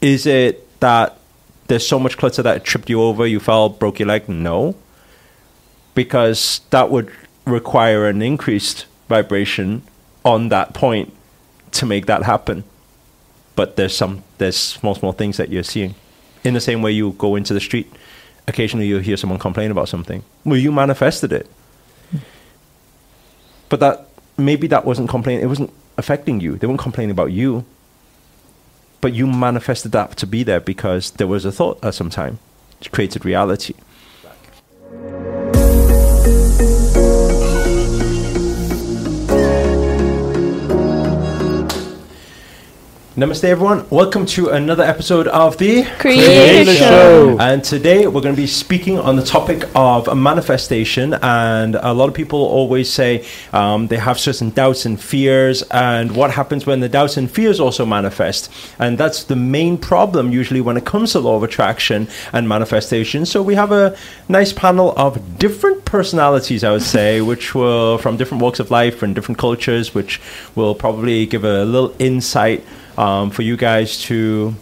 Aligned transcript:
is 0.00 0.26
it 0.26 0.80
that 0.80 1.18
there's 1.66 1.86
so 1.86 1.98
much 1.98 2.16
clutter 2.16 2.42
that 2.42 2.64
tripped 2.64 2.90
you 2.90 3.02
over, 3.02 3.26
you 3.26 3.40
fell, 3.40 3.68
broke 3.68 3.98
your 3.98 4.08
leg? 4.08 4.28
No. 4.28 4.74
Because 5.94 6.60
that 6.70 6.90
would 6.90 7.10
require 7.44 8.06
an 8.06 8.22
increased 8.22 8.86
vibration 9.08 9.82
on 10.24 10.48
that 10.48 10.74
point 10.74 11.12
to 11.72 11.86
make 11.86 12.06
that 12.06 12.22
happen. 12.24 12.64
But 13.56 13.76
there's 13.76 13.96
some 13.96 14.22
there's 14.38 14.56
small 14.56 14.94
small 14.94 15.12
things 15.12 15.36
that 15.36 15.50
you're 15.50 15.62
seeing. 15.62 15.94
In 16.44 16.54
the 16.54 16.60
same 16.60 16.80
way 16.80 16.92
you 16.92 17.12
go 17.12 17.36
into 17.36 17.52
the 17.52 17.60
street, 17.60 17.92
occasionally 18.48 18.86
you'll 18.86 19.00
hear 19.00 19.16
someone 19.16 19.38
complain 19.38 19.70
about 19.70 19.88
something. 19.88 20.22
Well, 20.44 20.56
you 20.56 20.72
manifested 20.72 21.32
it. 21.32 21.50
But 23.68 23.80
that 23.80 24.06
maybe 24.38 24.66
that 24.68 24.84
wasn't 24.84 25.10
complaining. 25.10 25.44
It 25.44 25.48
wasn't 25.48 25.72
affecting 25.98 26.40
you. 26.40 26.56
They 26.56 26.66
weren't 26.66 26.80
complaining 26.80 27.10
about 27.10 27.32
you. 27.32 27.64
But 29.00 29.14
you 29.14 29.26
manifested 29.26 29.92
that 29.92 30.16
to 30.18 30.26
be 30.26 30.42
there 30.42 30.60
because 30.60 31.10
there 31.12 31.26
was 31.26 31.44
a 31.44 31.52
thought 31.52 31.82
at 31.82 31.94
some 31.94 32.10
time. 32.10 32.38
It 32.80 32.90
created 32.92 33.24
reality. 33.24 33.74
Namaste, 43.20 43.44
everyone. 43.44 43.86
Welcome 43.90 44.24
to 44.24 44.48
another 44.48 44.82
episode 44.82 45.28
of 45.28 45.58
the 45.58 45.84
Creator 45.98 46.72
Show. 46.72 47.36
And 47.38 47.62
today 47.62 48.06
we're 48.06 48.22
going 48.22 48.34
to 48.34 48.40
be 48.40 48.46
speaking 48.46 48.98
on 48.98 49.16
the 49.16 49.22
topic 49.22 49.68
of 49.74 50.16
manifestation. 50.16 51.12
And 51.20 51.74
a 51.74 51.92
lot 51.92 52.08
of 52.08 52.14
people 52.14 52.42
always 52.42 52.90
say 52.90 53.26
um, 53.52 53.88
they 53.88 53.98
have 53.98 54.18
certain 54.18 54.48
doubts 54.48 54.86
and 54.86 54.98
fears, 54.98 55.60
and 55.64 56.16
what 56.16 56.30
happens 56.30 56.64
when 56.64 56.80
the 56.80 56.88
doubts 56.88 57.18
and 57.18 57.30
fears 57.30 57.60
also 57.60 57.84
manifest. 57.84 58.50
And 58.78 58.96
that's 58.96 59.24
the 59.24 59.36
main 59.36 59.76
problem 59.76 60.32
usually 60.32 60.62
when 60.62 60.78
it 60.78 60.86
comes 60.86 61.12
to 61.12 61.20
law 61.20 61.36
of 61.36 61.42
attraction 61.42 62.08
and 62.32 62.48
manifestation. 62.48 63.26
So 63.26 63.42
we 63.42 63.54
have 63.54 63.70
a 63.70 63.98
nice 64.30 64.54
panel 64.54 64.94
of 64.96 65.38
different 65.38 65.84
personalities, 65.84 66.64
I 66.64 66.72
would 66.72 66.80
say, 66.80 67.20
which 67.30 67.54
will 67.54 67.98
from 67.98 68.16
different 68.16 68.42
walks 68.42 68.60
of 68.60 68.70
life 68.70 69.02
and 69.02 69.14
different 69.14 69.36
cultures, 69.36 69.94
which 69.94 70.22
will 70.54 70.74
probably 70.74 71.26
give 71.26 71.44
a 71.44 71.66
little 71.66 71.94
insight 71.98 72.64
um, 73.00 73.30
for 73.30 73.42
you 73.42 73.56
guys 73.56 73.98
to, 74.02 74.54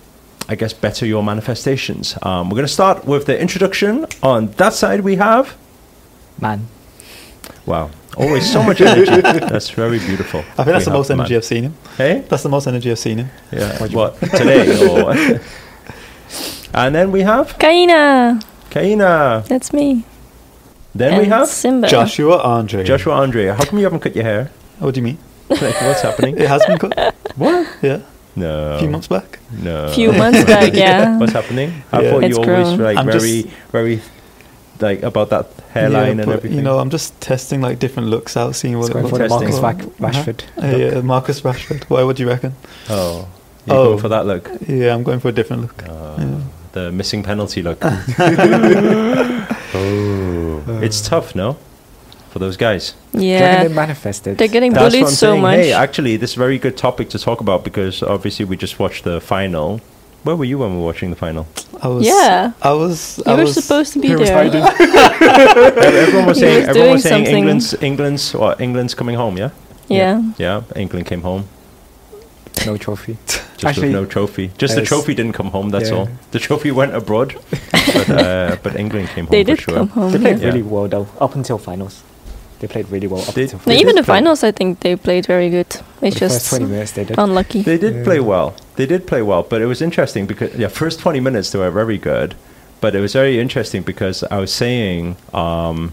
I 0.48 0.54
guess, 0.54 0.72
better 0.72 1.04
your 1.04 1.22
manifestations. 1.22 2.16
Um, 2.22 2.48
we're 2.48 2.54
going 2.56 2.66
to 2.66 2.72
start 2.72 3.04
with 3.04 3.26
the 3.26 3.38
introduction. 3.38 4.06
On 4.22 4.46
that 4.52 4.72
side, 4.74 5.00
we 5.00 5.16
have. 5.16 5.56
Man. 6.40 6.68
Wow. 7.66 7.90
Always 8.16 8.50
so 8.50 8.62
much 8.62 8.80
energy. 8.80 9.20
That's 9.20 9.70
very 9.70 9.98
beautiful. 9.98 10.40
I 10.40 10.64
think 10.64 10.66
that's 10.66 10.84
the 10.84 10.92
most 10.92 11.10
energy 11.10 11.34
man. 11.34 11.38
I've 11.38 11.44
seen 11.44 11.64
him. 11.64 11.74
Hey? 11.96 12.24
That's 12.28 12.42
the 12.42 12.48
most 12.48 12.66
energy 12.66 12.90
I've 12.90 12.98
seen 12.98 13.18
him. 13.18 13.30
Yeah. 13.52 13.86
What? 13.88 14.18
Today? 14.20 14.88
Or 14.88 15.10
and 16.74 16.94
then 16.94 17.12
we 17.12 17.20
have 17.22 17.58
Kaina, 17.58 18.42
Kaina. 18.70 19.46
that's 19.46 19.72
me. 19.72 20.04
Then 20.94 21.14
and 21.14 21.22
we 21.22 21.28
have 21.28 21.48
Simba. 21.48 21.86
Joshua 21.86 22.38
Andre. 22.38 22.82
Joshua 22.82 23.14
Andre. 23.14 23.46
How 23.46 23.64
come 23.64 23.78
you 23.78 23.84
haven't 23.84 24.00
cut 24.00 24.16
your 24.16 24.24
hair? 24.24 24.50
What 24.78 24.94
do 24.94 25.00
you 25.00 25.04
mean? 25.04 25.18
Like, 25.48 25.80
what's 25.80 26.02
happening? 26.02 26.36
It 26.38 26.48
has 26.48 26.64
been 26.66 26.78
cut. 26.78 27.14
What? 27.36 27.68
Yeah, 27.82 28.00
No. 28.38 28.72
a 28.76 28.78
few 28.78 28.88
months 28.90 29.08
back. 29.08 29.38
No. 29.52 29.84
A 29.86 29.92
few 29.94 30.12
months 30.12 30.44
back, 30.44 30.72
yeah. 30.84 31.18
What's 31.18 31.32
happening? 31.32 31.82
I 31.92 32.00
Yeah. 32.02 32.10
thought 32.10 32.24
It's 32.24 32.36
you 32.38 32.42
always 32.44 32.68
grown. 32.76 32.78
like 32.80 32.96
I'm 32.98 33.06
very, 33.06 33.50
very, 33.72 34.00
like 34.80 35.02
about 35.02 35.30
that 35.30 35.46
hairline 35.72 36.04
yeah, 36.04 36.10
and 36.22 36.26
but, 36.26 36.36
everything. 36.36 36.56
You 36.58 36.62
know, 36.62 36.78
I'm 36.78 36.90
just 36.90 37.18
testing 37.20 37.60
like 37.60 37.78
different 37.78 38.08
looks 38.10 38.36
out, 38.36 38.54
seeing 38.54 38.78
what 38.78 38.86
It's 38.86 38.90
it 38.90 38.92
going 38.94 39.04
looks 39.06 39.16
for 39.18 39.22
the 39.22 39.28
Testing. 39.28 39.60
Marcus 39.62 39.62
like. 39.62 39.78
Rack- 40.00 40.14
Rashford. 40.14 40.40
Uh, 40.62 40.76
yeah, 40.76 41.00
Marcus 41.02 41.40
Rashford. 41.42 41.84
Why? 41.90 42.02
What 42.04 42.16
do 42.16 42.22
you 42.22 42.28
reckon? 42.28 42.54
oh, 42.88 43.26
you 43.66 43.72
Oh. 43.74 43.84
going 43.84 43.98
for 43.98 44.08
that 44.08 44.24
look? 44.26 44.50
Yeah, 44.66 44.94
I'm 44.94 45.02
going 45.02 45.20
for 45.20 45.28
a 45.28 45.32
different 45.32 45.62
look. 45.62 45.82
Uh, 45.88 46.16
Yeah. 46.18 46.40
The 46.72 46.92
missing 46.92 47.22
penalty 47.22 47.62
look. 47.62 47.82
oh, 49.74 50.62
it's 50.82 51.00
tough, 51.08 51.34
no, 51.34 51.56
for 52.30 52.38
those 52.38 52.56
guys. 52.56 52.94
Do 53.12 53.24
you 53.24 53.34
reckon 53.34 53.46
Yeah, 53.48 53.64
they 53.68 53.74
manifested? 53.74 54.38
they're 54.38 54.48
getting 54.48 54.72
That's 54.72 54.94
bullied 54.94 55.08
so 55.08 55.32
saying. 55.32 55.42
much. 55.42 55.56
Hey, 55.56 55.72
actually, 55.72 56.16
this 56.16 56.30
is 56.32 56.36
a 56.36 56.40
very 56.40 56.58
good 56.58 56.76
topic 56.76 57.08
to 57.10 57.18
talk 57.18 57.40
about 57.40 57.64
because 57.64 58.02
obviously 58.02 58.44
we 58.44 58.56
just 58.56 58.78
watched 58.78 59.04
the 59.04 59.20
final. 59.20 59.80
Where 60.24 60.34
were 60.36 60.44
you 60.44 60.58
when 60.58 60.72
we 60.72 60.78
were 60.78 60.84
watching 60.84 61.10
the 61.10 61.16
final? 61.16 61.46
I 61.80 61.88
was. 61.88 62.06
Yeah. 62.06 62.52
I 62.60 62.72
was. 62.72 63.18
you 63.18 63.32
I 63.32 63.36
were 63.36 63.42
was, 63.44 63.54
supposed 63.54 63.92
to 63.94 64.00
be 64.00 64.08
there. 64.14 64.34
hiding. 64.34 64.62
everyone 65.22 66.26
was 66.26 66.38
saying. 66.38 66.60
was 66.60 66.68
everyone 66.68 66.92
was 66.92 67.02
saying 67.02 67.24
something. 67.24 67.36
England's 67.36 67.74
England's 67.82 68.34
what? 68.34 68.60
England's 68.60 68.94
coming 68.94 69.16
home. 69.16 69.36
Yeah. 69.38 69.50
Yeah. 69.88 70.22
Yeah. 70.38 70.62
England 70.76 71.06
came 71.06 71.22
home. 71.22 71.44
no 72.66 72.76
trophy. 72.76 73.16
Just 73.58 73.64
Actually, 73.64 73.92
no 73.92 74.04
trophy. 74.04 74.50
Just 74.56 74.74
the 74.76 74.82
trophy 74.82 75.14
didn't 75.14 75.32
come 75.32 75.50
home. 75.50 75.70
That's 75.70 75.90
Yeah. 75.90 75.96
all. 75.98 76.08
The 76.30 76.38
trophy 76.38 76.70
went 76.70 76.94
abroad, 76.94 77.34
but, 77.72 78.08
uh, 78.10 78.56
but 78.62 78.76
England 78.76 79.08
came 79.08 79.24
home 79.26 79.32
They 79.32 79.42
for 79.42 79.50
did 79.50 79.60
sure. 79.60 79.74
come 79.74 79.88
home. 79.88 80.12
They 80.12 80.18
played 80.18 80.38
yeah. 80.38 80.46
really 80.46 80.62
well 80.62 80.86
though, 80.86 81.08
up 81.20 81.34
until 81.34 81.58
finals. 81.58 82.02
They 82.60 82.66
played 82.66 82.88
really 82.90 83.06
well 83.06 83.20
up 83.20 83.34
They- 83.34 83.46
No, 83.46 83.58
they 83.66 83.76
even 83.76 83.94
did 83.94 84.02
the 84.02 84.06
play. 84.06 84.14
finals, 84.16 84.42
I 84.42 84.50
think 84.50 84.80
they 84.80 84.96
played 84.96 85.26
very 85.26 85.48
good. 85.48 85.66
It's 85.66 85.80
For 85.80 86.00
the 86.00 86.10
first 86.10 86.18
just 86.20 86.48
20 86.50 86.64
minutes 86.66 86.92
they 86.92 87.04
did. 87.04 87.18
unlucky. 87.18 87.62
They 87.62 87.78
did 87.78 87.94
Yeah. 87.96 88.04
play 88.04 88.20
well. 88.20 88.54
They 88.76 88.86
did 88.86 89.06
play 89.06 89.22
well, 89.22 89.42
but 89.44 89.60
it 89.62 89.66
was 89.66 89.80
interesting 89.80 90.26
because 90.26 90.50
yeah, 90.56 90.68
first 90.68 91.00
twenty 91.00 91.20
minutes 91.20 91.50
they 91.50 91.58
were 91.58 91.70
very 91.70 91.98
good, 91.98 92.34
but 92.80 92.94
it 92.94 93.00
was 93.00 93.12
very 93.12 93.38
interesting 93.40 93.82
because 93.82 94.22
I 94.30 94.38
was 94.38 94.52
saying, 94.52 95.16
um, 95.34 95.92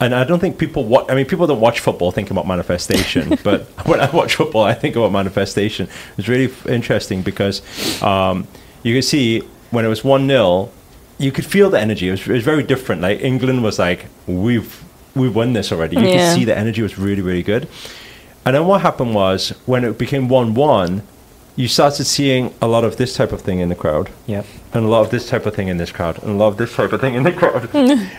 and 0.00 0.14
I 0.14 0.24
don't 0.24 0.38
think 0.40 0.56
people 0.58 0.84
watch. 0.84 1.06
I 1.10 1.14
mean, 1.14 1.26
people 1.26 1.46
don't 1.46 1.60
watch 1.60 1.78
football 1.80 2.10
thinking 2.12 2.32
about 2.36 2.46
manifestation, 2.46 3.36
but 3.44 3.66
when 3.84 4.00
I 4.00 4.08
watch 4.10 4.36
football, 4.36 4.62
I 4.64 4.74
think 4.74 4.96
about 4.96 5.12
manifestation. 5.12 5.88
It's 6.16 6.28
really 6.28 6.46
f- 6.46 6.66
interesting 6.66 7.22
because 7.22 7.62
um, 8.02 8.46
you 8.82 8.94
could 8.94 9.04
see 9.04 9.42
when 9.70 9.84
it 9.84 9.88
was 9.88 10.02
one 10.04 10.26
0 10.28 10.70
you 11.18 11.30
could 11.32 11.44
feel 11.44 11.68
the 11.68 11.78
energy. 11.78 12.08
It 12.08 12.12
was, 12.12 12.20
it 12.26 12.32
was 12.32 12.44
very 12.44 12.62
different. 12.62 13.02
Like 13.02 13.20
England 13.20 13.62
was 13.62 13.78
like, 13.78 14.06
we've 14.26 14.82
we've 15.14 15.34
won 15.34 15.52
this 15.52 15.72
already. 15.72 15.96
You 15.96 16.02
Yeah. 16.02 16.12
could 16.32 16.38
see 16.38 16.44
the 16.44 16.56
energy 16.56 16.82
was 16.82 16.98
really 16.98 17.22
really 17.22 17.42
good. 17.42 17.66
And 18.44 18.54
then 18.56 18.66
what 18.66 18.80
happened 18.80 19.14
was 19.14 19.52
when 19.66 19.84
it 19.84 19.98
became 19.98 20.28
one 20.28 20.54
one, 20.54 21.02
you 21.56 21.68
started 21.68 22.04
seeing 22.06 22.54
a 22.62 22.66
lot 22.68 22.84
of 22.84 22.96
this 22.96 23.14
type 23.14 23.32
of 23.32 23.40
thing 23.42 23.60
in 23.60 23.68
the 23.68 23.74
crowd, 23.74 24.08
Yep. 24.26 24.46
and 24.72 24.84
a 24.84 24.88
lot 24.88 25.02
of 25.02 25.10
this 25.10 25.28
type 25.28 25.44
of 25.46 25.54
thing 25.54 25.68
in 25.68 25.76
this 25.76 25.90
crowd, 25.92 26.18
and 26.22 26.30
a 26.32 26.34
lot 26.42 26.48
of 26.48 26.56
this 26.56 26.74
type 26.74 26.92
of 26.92 27.00
thing 27.00 27.14
in 27.14 27.22
the 27.24 27.32
crowd. 27.32 27.68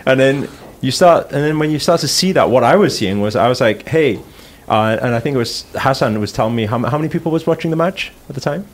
and 0.06 0.20
then 0.20 0.48
you 0.80 0.90
start, 0.92 1.32
and 1.32 1.42
then 1.44 1.58
when 1.58 1.70
you 1.70 1.78
start 1.78 2.00
to 2.02 2.08
see 2.08 2.30
that, 2.32 2.50
what 2.50 2.62
I 2.62 2.76
was 2.76 2.96
seeing 2.98 3.20
was 3.20 3.34
I 3.34 3.48
was 3.48 3.60
like, 3.60 3.88
hey, 3.88 4.20
uh, 4.68 4.96
and 5.02 5.14
I 5.14 5.20
think 5.20 5.34
it 5.34 5.38
was 5.38 5.64
Hassan 5.74 6.20
was 6.20 6.30
telling 6.32 6.54
me 6.54 6.66
how, 6.66 6.78
how 6.78 6.98
many 6.98 7.08
people 7.08 7.32
was 7.32 7.46
watching 7.46 7.70
the 7.70 7.76
match 7.76 8.12
at 8.28 8.34
the 8.36 8.40
time. 8.40 8.64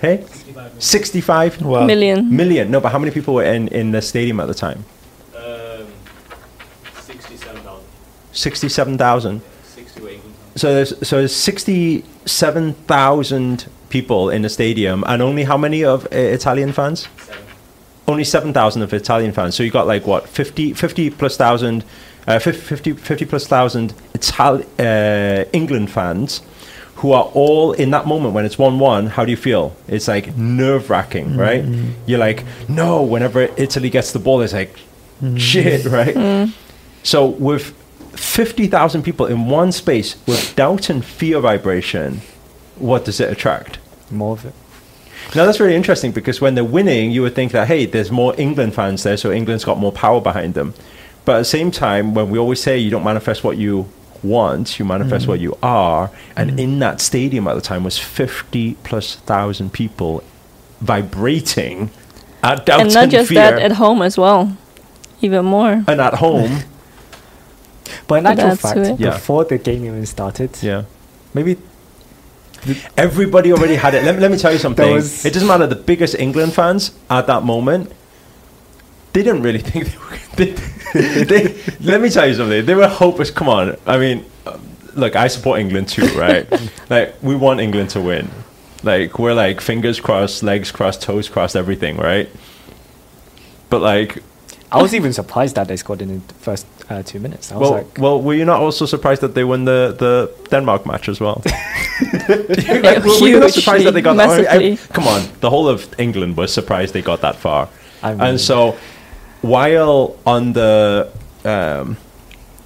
Hey, 0.00 0.24
sixty-five 0.78 1.62
Wow. 1.62 1.86
Million. 1.86 2.34
million. 2.36 2.70
No, 2.70 2.80
but 2.80 2.90
how 2.92 2.98
many 2.98 3.12
people 3.12 3.34
were 3.34 3.44
in 3.44 3.68
in 3.68 3.92
the 3.92 4.02
stadium 4.02 4.40
at 4.40 4.46
the 4.48 4.54
time? 4.54 4.84
Um, 5.36 5.86
67,000. 7.00 7.84
Sixty-seven 8.32 8.98
thousand. 8.98 9.42
68. 9.64 10.20
So 10.56 10.74
there's 10.74 11.08
so 11.08 11.16
there's 11.18 11.34
sixty 11.34 12.04
seven 12.26 12.74
thousand 12.74 13.66
people 13.88 14.30
in 14.30 14.42
the 14.42 14.48
stadium, 14.48 15.04
and 15.06 15.20
only 15.22 15.44
how 15.44 15.56
many 15.56 15.84
of 15.84 16.04
uh, 16.06 16.16
Italian 16.16 16.72
fans? 16.72 17.08
Seven. 17.18 17.42
Only 18.08 18.24
seven 18.24 18.52
thousand 18.52 18.82
of 18.82 18.92
Italian 18.92 19.32
fans. 19.32 19.54
So 19.54 19.62
you 19.62 19.70
got 19.70 19.86
like 19.86 20.06
what 20.06 20.28
50, 20.28 20.72
50 20.74 21.10
plus 21.10 21.36
thousand, 21.36 21.84
uh, 22.26 22.38
50, 22.38 22.94
50 22.94 23.24
plus 23.26 23.46
thousand 23.46 23.94
Itali- 24.14 24.66
uh, 24.78 25.44
England 25.52 25.90
fans. 25.90 26.42
Who 26.96 27.12
are 27.12 27.24
all 27.34 27.72
in 27.72 27.90
that 27.90 28.06
moment 28.06 28.32
when 28.34 28.44
it's 28.44 28.58
one-one? 28.58 29.06
How 29.08 29.24
do 29.24 29.30
you 29.32 29.36
feel? 29.36 29.74
It's 29.88 30.06
like 30.06 30.36
nerve-wracking, 30.36 31.36
right? 31.36 31.64
You're 32.06 32.20
like, 32.20 32.44
no. 32.68 33.02
Whenever 33.02 33.40
Italy 33.56 33.90
gets 33.90 34.12
the 34.12 34.20
ball, 34.20 34.40
it's 34.42 34.52
like, 34.52 34.78
shit, 35.36 35.84
right? 35.86 36.48
So 37.02 37.26
with 37.26 37.74
50,000 38.12 39.02
people 39.02 39.26
in 39.26 39.46
one 39.46 39.72
space 39.72 40.16
with 40.26 40.54
doubt 40.56 40.90
and 40.90 41.04
fear 41.04 41.40
vibration, 41.40 42.20
what 42.76 43.04
does 43.04 43.20
it 43.20 43.30
attract? 43.30 43.78
More 44.10 44.34
of 44.34 44.44
it. 44.44 44.54
Now 45.34 45.46
that's 45.46 45.60
really 45.60 45.76
interesting 45.76 46.12
because 46.12 46.40
when 46.40 46.54
they're 46.54 46.64
winning, 46.64 47.10
you 47.10 47.22
would 47.22 47.34
think 47.34 47.52
that 47.52 47.68
hey, 47.68 47.86
there's 47.86 48.10
more 48.10 48.34
England 48.38 48.74
fans 48.74 49.02
there, 49.02 49.16
so 49.16 49.30
England's 49.32 49.64
got 49.64 49.78
more 49.78 49.92
power 49.92 50.20
behind 50.20 50.54
them. 50.54 50.74
But 51.24 51.36
at 51.36 51.38
the 51.38 51.44
same 51.44 51.70
time, 51.70 52.14
when 52.14 52.28
we 52.30 52.38
always 52.38 52.60
say 52.60 52.76
you 52.78 52.90
don't 52.90 53.04
manifest 53.04 53.44
what 53.44 53.56
you 53.56 53.88
want, 54.22 54.78
you 54.78 54.84
manifest 54.84 55.24
mm. 55.24 55.28
what 55.28 55.40
you 55.40 55.56
are, 55.62 56.10
and 56.36 56.50
mm. 56.50 56.58
in 56.58 56.78
that 56.80 57.00
stadium 57.00 57.48
at 57.48 57.54
the 57.54 57.60
time 57.60 57.84
was 57.84 57.98
50 57.98 58.74
plus 58.82 59.16
thousand 59.16 59.72
people 59.72 60.22
vibrating 60.80 61.90
at 62.42 62.66
doubt 62.66 62.80
and 62.80 62.92
not 62.92 63.08
just 63.08 63.28
fear, 63.28 63.52
that, 63.52 63.62
at 63.62 63.72
home 63.72 64.02
as 64.02 64.18
well. 64.18 64.56
Even 65.20 65.44
more. 65.44 65.84
and 65.86 66.00
at 66.00 66.14
home. 66.14 66.60
But 68.06 68.20
in 68.20 68.26
actual 68.26 68.56
fact, 68.56 68.78
it. 68.78 69.00
Yeah. 69.00 69.10
before 69.10 69.44
the 69.44 69.58
game 69.58 69.84
even 69.84 70.06
started, 70.06 70.56
yeah. 70.62 70.84
maybe 71.34 71.56
Everybody 72.96 73.52
already 73.52 73.74
had 73.74 73.94
it. 73.94 74.04
Let 74.04 74.14
me, 74.14 74.20
let 74.20 74.30
me 74.30 74.38
tell 74.38 74.52
you 74.52 74.58
something. 74.66 74.96
It 74.96 75.32
doesn't 75.32 75.46
matter. 75.46 75.66
The 75.66 75.76
biggest 75.76 76.14
England 76.14 76.54
fans 76.54 76.92
at 77.10 77.26
that 77.26 77.42
moment, 77.42 77.92
they 79.12 79.22
didn't 79.22 79.42
really 79.42 79.58
think 79.70 79.86
they 79.86 79.98
were. 79.98 80.18
They, 80.36 80.50
they, 81.24 81.60
let 81.80 82.00
me 82.00 82.10
tell 82.10 82.28
you 82.28 82.34
something. 82.34 82.64
They 82.64 82.74
were 82.74 82.88
hopeless. 82.88 83.30
Come 83.30 83.48
on. 83.48 83.76
I 83.86 83.98
mean, 83.98 84.24
um, 84.46 84.60
look, 84.94 85.16
I 85.16 85.28
support 85.28 85.60
England 85.60 85.88
too, 85.88 86.06
right? 86.18 86.46
like 86.90 87.14
we 87.22 87.34
want 87.34 87.60
England 87.60 87.90
to 87.90 88.00
win, 88.00 88.30
Like 88.82 89.18
we're 89.18 89.34
like 89.34 89.60
fingers 89.60 90.00
crossed, 90.00 90.42
legs 90.42 90.70
crossed, 90.70 91.02
toes 91.02 91.28
crossed, 91.28 91.56
everything, 91.56 91.96
right? 91.96 92.28
But 93.70 93.80
like, 93.80 94.22
I 94.70 94.80
was 94.80 94.94
even 94.94 95.12
surprised 95.12 95.56
that 95.56 95.68
they 95.68 95.76
scored 95.76 96.02
in 96.02 96.22
the 96.26 96.34
first 96.34 96.66
uh, 96.90 97.02
two 97.02 97.20
minutes. 97.20 97.52
I 97.52 97.56
was 97.56 97.70
well, 97.70 97.78
like, 97.78 97.98
well, 97.98 98.20
were 98.20 98.34
you 98.34 98.44
not 98.44 98.60
also 98.60 98.86
surprised 98.86 99.20
that 99.20 99.34
they 99.34 99.44
won 99.44 99.64
the 99.64 99.94
the 99.98 100.30
Denmark 100.50 100.86
match 100.86 101.08
as 101.08 101.20
well? 101.20 101.42
like, 102.28 103.04
were, 103.04 103.28
you 103.28 103.40
not 103.40 103.50
surprised 103.50 103.86
that 103.86 103.94
they 103.94 104.02
got 104.02 104.16
that? 104.16 104.28
I- 104.28 104.42
Massively. 104.42 104.76
come 104.92 105.06
on, 105.06 105.22
the 105.40 105.50
whole 105.50 105.68
of 105.68 105.88
England 105.98 106.36
was 106.36 106.52
surprised 106.52 106.94
they 106.94 107.02
got 107.02 107.20
that 107.20 107.36
far. 107.36 107.68
I 108.02 108.12
mean, 108.12 108.20
And 108.20 108.40
so, 108.40 108.76
while 109.42 110.16
on 110.26 110.52
the 110.52 111.08
um, 111.44 111.96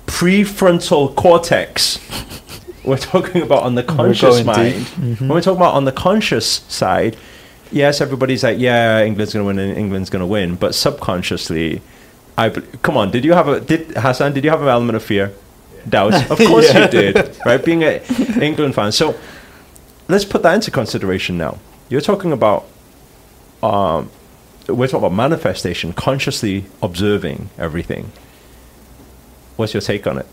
prefrontal 0.06 1.14
cortex, 1.14 1.98
we're 2.84 2.96
talking 2.96 3.42
about 3.42 3.62
on 3.62 3.74
the 3.74 3.82
conscious 3.82 4.44
mind. 4.44 4.74
Mhm. 4.74 5.20
When 5.20 5.28
we're 5.28 5.42
talking 5.42 5.60
about 5.60 5.74
on 5.74 5.84
the 5.84 5.92
conscious 5.92 6.46
side, 6.68 7.16
yes, 7.70 8.00
everybody's 8.00 8.42
like, 8.42 8.58
yeah, 8.58 9.02
England's 9.04 9.34
going 9.34 9.44
to 9.44 9.46
win 9.46 9.58
and 9.58 9.76
England's 9.78 10.10
going 10.10 10.20
to 10.20 10.26
win. 10.26 10.54
But 10.56 10.74
subconsciously, 10.74 11.82
I 12.38 12.50
come 12.50 12.96
on. 12.96 13.10
Did 13.10 13.24
you 13.24 13.32
have 13.32 13.48
a 13.48 13.60
did 13.60 13.96
Hassan? 13.96 14.32
Did 14.34 14.44
you 14.44 14.50
have 14.50 14.62
an 14.62 14.68
element 14.68 14.96
of 14.96 15.02
fear, 15.02 15.32
doubt? 15.88 16.14
Of 16.30 16.38
course 16.38 16.72
Yeah. 16.72 16.84
you 16.84 16.88
did, 16.90 17.36
right? 17.46 17.64
Being 17.64 17.82
an 17.84 18.00
England 18.42 18.74
fan. 18.74 18.92
So 18.92 19.14
let's 20.08 20.24
put 20.24 20.42
that 20.42 20.54
into 20.54 20.70
consideration 20.70 21.38
now. 21.38 21.58
You're 21.88 22.00
talking 22.02 22.32
about 22.32 22.66
um, 23.62 24.10
we're 24.68 24.86
talking 24.88 25.06
about 25.06 25.14
manifestation, 25.16 25.92
consciously 25.92 26.64
observing 26.82 27.48
everything. 27.58 28.12
What's 29.56 29.72
your 29.72 29.80
take 29.80 30.06
on 30.06 30.18
it? 30.18 30.26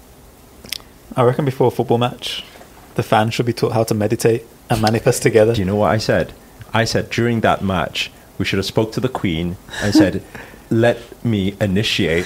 I 1.15 1.23
reckon 1.23 1.45
before 1.45 1.67
a 1.67 1.71
football 1.71 1.97
match, 2.00 2.44
the 2.95 3.03
fans 3.03 3.33
should 3.33 3.45
be 3.45 3.53
taught 3.53 3.71
how 3.73 3.83
to 3.85 3.94
meditate 3.94 4.45
and 4.69 4.81
manifest 4.81 5.21
together. 5.21 5.53
Do 5.53 5.61
you 5.61 5.65
know 5.65 5.75
what 5.75 5.91
I 5.91 5.97
said? 6.00 6.33
I 6.73 6.83
said 6.85 7.09
during 7.09 7.41
that 7.41 7.63
match, 7.63 8.11
we 8.38 8.45
should 8.45 8.57
have 8.57 8.65
spoke 8.65 8.91
to 8.94 9.00
the 9.00 9.07
Queen 9.09 9.55
and 9.81 9.94
said, 9.94 10.23
"Let 10.69 10.98
me 11.25 11.56
initiate 11.62 12.25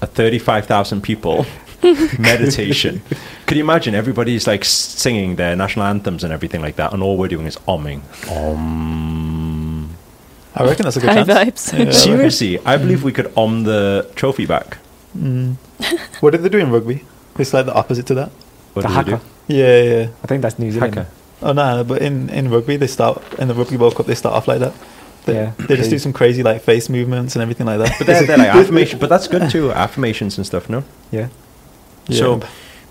a 0.00 0.06
thirty-five 0.06 0.66
thousand 0.66 1.02
people 1.02 1.46
meditation." 2.18 3.02
Could 3.46 3.56
you 3.58 3.64
imagine? 3.64 3.94
Everybody's 3.94 4.46
like 4.46 4.64
singing 4.64 5.36
their 5.36 5.54
national 5.56 5.86
anthems 5.86 6.24
and 6.24 6.32
everything 6.32 6.62
like 6.62 6.76
that, 6.76 6.92
and 6.92 7.02
all 7.02 7.16
we're 7.16 7.28
doing 7.28 7.46
is 7.46 7.56
umming. 7.68 8.00
Om. 8.30 9.90
I 10.56 10.64
reckon 10.64 10.84
that's 10.84 10.96
a 10.96 11.00
good 11.00 11.10
High 11.10 11.24
chance. 11.24 11.72
vibes. 11.72 11.78
Yeah, 11.86 11.90
Seriously, 11.90 12.58
I 12.64 12.76
believe 12.76 13.02
we 13.02 13.12
could 13.12 13.32
om 13.36 13.64
the 13.64 14.08
trophy 14.14 14.46
back. 14.46 14.78
Mm. 15.18 15.56
what 16.20 16.30
did 16.30 16.42
they 16.42 16.48
do 16.48 16.58
in 16.58 16.70
rugby? 16.70 17.04
It's 17.38 17.52
like 17.52 17.66
the 17.66 17.74
opposite 17.74 18.06
to 18.06 18.14
that. 18.14 18.30
What 18.74 18.82
the 18.82 18.88
do 18.88 18.96
we 18.98 19.04
do? 19.04 19.10
haka. 19.16 19.24
Yeah, 19.48 19.82
yeah. 19.82 20.08
I 20.22 20.26
think 20.26 20.42
that's 20.42 20.58
New 20.58 20.70
Zealand. 20.70 20.94
Haka. 20.94 21.10
Oh 21.42 21.52
no, 21.52 21.84
but 21.84 22.00
in, 22.00 22.30
in 22.30 22.48
rugby 22.50 22.76
they 22.76 22.86
start 22.86 23.20
in 23.38 23.48
the 23.48 23.54
rugby 23.54 23.76
World 23.76 23.96
Cup 23.96 24.06
they 24.06 24.14
start 24.14 24.34
off 24.34 24.46
like 24.48 24.60
that. 24.60 24.72
They, 25.24 25.34
Yeah. 25.34 25.52
they 25.58 25.76
just 25.76 25.90
do 25.90 25.98
some 25.98 26.12
crazy 26.12 26.42
like 26.42 26.60
face 26.62 26.88
movements 26.88 27.34
and 27.34 27.42
everything 27.42 27.66
like 27.66 27.78
that. 27.78 27.94
But 27.98 28.06
they're, 28.06 28.26
they're 28.26 28.38
like 28.38 28.48
affirmation, 28.48 28.98
but 28.98 29.08
that's 29.08 29.26
good 29.28 29.50
too. 29.50 29.72
Affirmations 29.72 30.36
and 30.36 30.46
stuff, 30.46 30.68
no? 30.68 30.84
Yeah. 31.10 31.28
So 32.10 32.40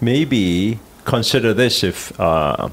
maybe 0.01 0.80
consider 1.06 1.53
this 1.53 1.83
if 1.83 2.19
uh, 2.19 2.69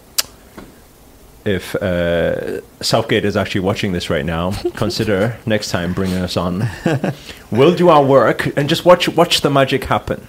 if 1.45 1.75
uh, 1.77 2.61
Southgate 2.83 3.25
is 3.25 3.37
actually 3.37 3.61
watching 3.63 3.93
this 3.93 4.09
right 4.11 4.25
now. 4.25 4.53
consider 4.77 5.39
next 5.47 5.71
time 5.71 5.93
bringing 5.93 6.19
us 6.19 6.37
on. 6.37 6.69
we'll 7.51 7.75
do 7.75 7.89
our 7.89 8.03
work 8.05 8.57
and 8.57 8.69
just 8.69 8.85
watch 8.85 9.09
watch 9.09 9.41
the 9.43 9.51
magic 9.51 9.85
happen. 9.85 10.27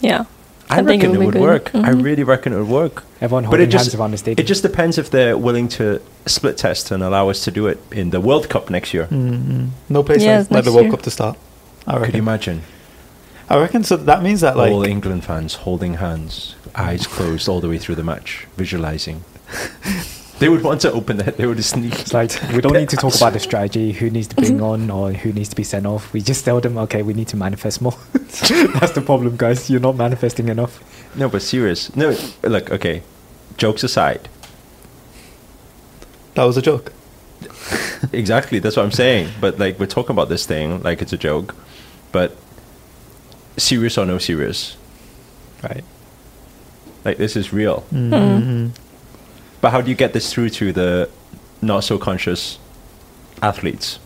Yeah. 0.00 0.24
I, 0.70 0.78
I 0.78 0.80
reckon 0.80 1.10
it 1.10 1.14
it 1.14 1.18
would 1.18 1.18
would 1.26 1.34
be 1.34 1.38
good. 1.40 1.46
work. 1.46 1.74
I 1.74 1.90
Mhm. 1.92 2.02
really 2.02 2.22
reckon 2.24 2.52
it 2.52 2.58
would 2.58 2.68
work. 2.68 3.04
Everyone 3.20 3.44
But 3.44 3.48
holding 3.50 3.68
it 3.68 3.70
just 3.70 3.84
hands 3.86 3.94
around 4.00 4.10
the 4.12 4.18
stadium. 4.18 4.42
it 4.44 4.48
just 4.48 4.62
depends 4.62 4.98
if 4.98 5.10
they're 5.10 5.36
willing 5.36 5.68
to 5.78 6.00
split 6.26 6.56
test 6.58 6.90
and 6.90 7.02
allow 7.02 7.28
us 7.28 7.44
to 7.44 7.50
do 7.50 7.66
it 7.66 7.78
in 7.92 8.10
the 8.10 8.20
World 8.20 8.48
Cup 8.48 8.70
next 8.70 8.92
year. 8.94 9.06
Mm-mm. 9.10 9.68
No 9.88 10.02
place 10.02 10.22
Yes, 10.22 10.44
like, 10.50 10.56
like 10.56 10.64
the 10.64 10.72
World 10.72 10.84
year. 10.86 10.92
Cup 10.92 11.02
to 11.02 11.10
start. 11.10 11.36
I 11.86 11.98
Could 11.98 12.14
you 12.14 12.20
imagine 12.22 12.62
I 13.50 13.58
reckon 13.58 13.84
so. 13.84 13.96
That 13.98 14.22
means 14.22 14.40
that 14.40 14.56
like 14.56 14.72
all 14.72 14.84
England 14.84 15.22
fans 15.24 15.54
holding 15.66 15.94
hands, 15.94 16.54
eyes 16.74 17.06
closed 17.06 17.46
all 17.46 17.60
the 17.60 17.68
way 17.68 17.76
through 17.76 17.96
the 17.96 18.02
match, 18.02 18.46
visualizing? 18.56 19.22
they 20.40 20.48
would 20.48 20.62
want 20.62 20.80
to 20.82 20.92
open 20.92 21.20
it. 21.20 21.36
They 21.36 21.46
would 21.46 21.56
just 21.56 21.70
sneak. 21.70 21.92
It's 22.00 22.12
like 22.12 22.32
we 22.52 22.60
don't 22.60 22.72
need 22.72 22.88
to 22.90 22.96
talk 22.96 23.14
about 23.14 23.32
the 23.32 23.38
strategy, 23.40 23.92
who 23.92 24.10
needs 24.10 24.26
to 24.28 24.36
bring 24.36 24.60
on 24.60 24.90
or 24.90 25.12
who 25.12 25.32
needs 25.32 25.48
to 25.50 25.56
be 25.56 25.62
sent 25.64 25.86
off. 25.86 26.12
We 26.12 26.20
just 26.20 26.44
tell 26.44 26.60
them, 26.60 26.76
okay, 26.78 27.02
we 27.02 27.14
need 27.14 27.28
to 27.28 27.36
manifest 27.36 27.80
more. 27.80 27.96
That's 28.12 28.92
the 28.92 29.02
problem, 29.04 29.36
guys. 29.36 29.70
You're 29.70 29.80
not 29.80 29.96
manifesting 29.96 30.48
enough. 30.48 30.80
No, 31.16 31.28
but 31.28 31.42
serious. 31.42 31.94
No, 31.96 32.16
look. 32.42 32.70
Okay, 32.70 33.02
jokes 33.56 33.84
aside. 33.84 34.28
that 36.34 36.44
was 36.44 36.56
a 36.56 36.62
joke. 36.62 36.92
Exactly. 38.12 38.58
That's 38.58 38.76
what 38.76 38.84
I'm 38.84 38.92
saying. 38.92 39.30
But 39.40 39.58
like, 39.58 39.80
we're 39.80 39.86
talking 39.86 40.10
about 40.12 40.28
this 40.28 40.44
thing 40.44 40.82
like 40.82 41.00
it's 41.00 41.14
a 41.14 41.16
joke, 41.16 41.54
but 42.12 42.36
serious 43.56 43.96
or 43.96 44.04
no 44.04 44.18
serious, 44.18 44.76
Right. 45.62 45.82
like 47.04 47.16
this 47.16 47.34
is 47.34 47.50
real. 47.52 47.84
Mm-hmm. 47.92 48.68
But 49.64 49.70
how 49.70 49.80
do 49.80 49.88
you 49.88 49.96
get 49.96 50.12
this 50.12 50.30
through 50.30 50.50
to 50.60 50.74
the 50.74 51.08
not 51.62 51.84
so 51.84 51.96
conscious 51.96 52.58
athletes? 53.40 53.98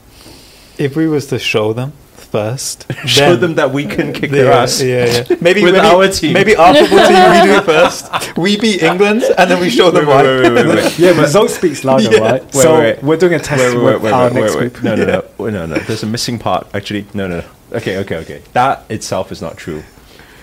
If 0.79 0.95
we 0.95 1.09
was 1.09 1.27
to 1.27 1.41
show 1.41 1.73
them 1.73 1.95
first, 2.15 2.87
Show 3.07 3.35
them 3.35 3.57
that 3.57 3.73
we 3.73 3.85
can 3.85 4.13
kick 4.13 4.31
yeah, 4.31 4.37
their 4.37 4.53
ass. 4.53 4.81
Yeah, 4.81 5.07
yeah. 5.07 5.37
Maybe 5.41 5.65
With 5.65 5.75
maybe, 5.75 5.85
our 5.85 6.07
team. 6.07 6.35
Maybe 6.35 6.55
our 6.55 6.73
football 6.73 7.09
team 7.09 7.31
we 7.33 7.43
do 7.43 7.59
it 7.59 7.65
first. 7.75 8.37
We 8.39 8.57
beat 8.57 8.85
England 8.85 9.25
and 9.37 9.51
then 9.51 9.61
we 9.61 9.69
show 9.69 9.91
them 9.91 10.07
why. 10.07 10.23
wait, 10.23 10.43
wait, 10.43 10.65
wait, 10.65 10.77
wait. 10.77 10.97
Yeah, 10.97 11.21
result 11.21 11.51
speaks 11.51 11.83
louder, 11.83 12.05
Yeah. 12.09 12.19
right? 12.21 12.43
Wait, 12.43 12.53
so 12.53 12.75
wait, 12.79 12.95
wait. 12.95 13.03
we're 13.03 13.17
doing 13.17 13.35
a 13.35 13.41
test 13.41 13.61
Wait, 13.61 13.83
wait, 13.83 13.95
with 13.95 14.03
wait, 14.05 14.13
our 14.13 14.27
wait, 14.27 14.35
next 14.35 14.55
wait, 14.55 14.61
group. 14.61 14.75
wait. 14.75 14.85
No, 14.85 14.95
no, 14.95 15.05
no, 15.07 15.25
oh, 15.41 15.51
no, 15.51 15.67
no. 15.67 15.75
There's 15.75 16.05
a 16.05 16.07
missing 16.07 16.39
part. 16.39 16.69
Actually, 16.73 17.07
no, 17.15 17.27
no, 17.27 17.41
no. 17.41 17.47
Okay, 17.79 17.99
okay, 17.99 18.17
okay. 18.19 18.43
That 18.53 18.85
itself 18.89 19.33
is 19.33 19.43
not 19.43 19.57
true. 19.57 19.83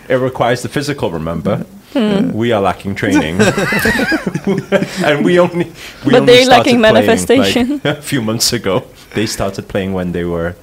It 0.09 0.15
requires 0.15 0.61
the 0.61 0.67
physical. 0.67 1.09
Remember, 1.09 1.65
we 1.95 2.51
are 2.51 2.61
lacking 2.61 2.95
training, 2.95 3.39
and 5.03 5.23
we 5.25 5.39
only. 5.39 5.65
We 6.05 6.11
But 6.11 6.15
only 6.21 6.25
they're 6.33 6.45
lacking 6.47 6.79
playing, 6.79 6.81
manifestation. 6.81 7.81
like, 7.83 7.97
a 7.97 8.01
few 8.01 8.21
months 8.21 8.53
ago, 8.53 8.83
they 9.13 9.25
started 9.25 9.67
playing 9.67 9.93
when 9.93 10.11
they 10.11 10.23
were 10.25 10.55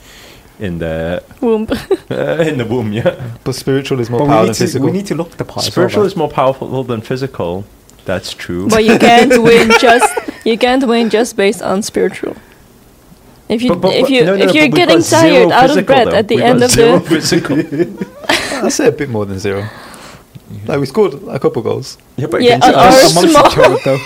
in 0.60 0.78
the 0.78 1.22
Womb. 1.40 1.66
uh, 2.10 2.14
in 2.50 2.58
the 2.58 2.64
womb. 2.66 2.92
Yeah, 2.92 3.16
But 3.44 3.54
spiritual 3.54 4.00
is 4.00 4.10
more 4.10 4.20
But 4.20 4.26
powerful 4.26 4.46
than 4.46 4.54
to, 4.54 4.58
physical. 4.64 4.86
we 4.86 4.92
need 4.92 5.06
to 5.06 5.14
look 5.14 5.36
the 5.36 5.44
part. 5.44 5.64
spiritual 5.64 6.04
as 6.04 6.12
is 6.12 6.16
more 6.16 6.28
powerful 6.30 6.84
than 6.84 7.00
physical. 7.00 7.64
That's 8.04 8.32
true. 8.34 8.68
but 8.68 8.84
you 8.84 8.98
can't 8.98 9.42
win 9.48 9.70
just 9.80 10.12
you 10.44 10.58
can't 10.58 10.86
win 10.86 11.08
just 11.10 11.36
based 11.36 11.62
on 11.62 11.82
spiritual. 11.82 12.36
If 13.48 13.62
you 13.62 13.70
But- 13.70 13.80
but- 13.82 13.94
if 13.94 14.10
you 14.10 14.24
no, 14.24 14.36
no, 14.36 14.44
if 14.44 14.54
you're 14.54 14.68
getting 14.68 15.02
tired 15.02 15.50
out 15.52 15.76
of 15.76 15.86
breath 15.86 16.06
though. 16.10 16.14
at 16.16 16.28
the 16.28 16.36
We've 16.36 16.44
end 16.44 16.62
of 16.62 16.70
zero 16.70 16.98
the 16.98 17.08
physical. 17.08 17.58
I'd 18.64 18.72
say 18.72 18.88
a 18.88 18.92
bit 18.92 19.08
more 19.08 19.24
than 19.26 19.38
zero. 19.38 19.68
Like 20.66 20.80
we 20.80 20.86
scored 20.86 21.14
a 21.28 21.38
couple 21.38 21.62
goals. 21.62 21.98
Yeah, 22.16 22.26
but 22.26 22.42
Yeah, 22.42 22.56
against 22.56 22.68
uh, 22.68 22.72
us- 22.80 23.16
our 23.16 23.22
well. 23.24 23.50
small- 23.50 23.78
though. 23.84 23.98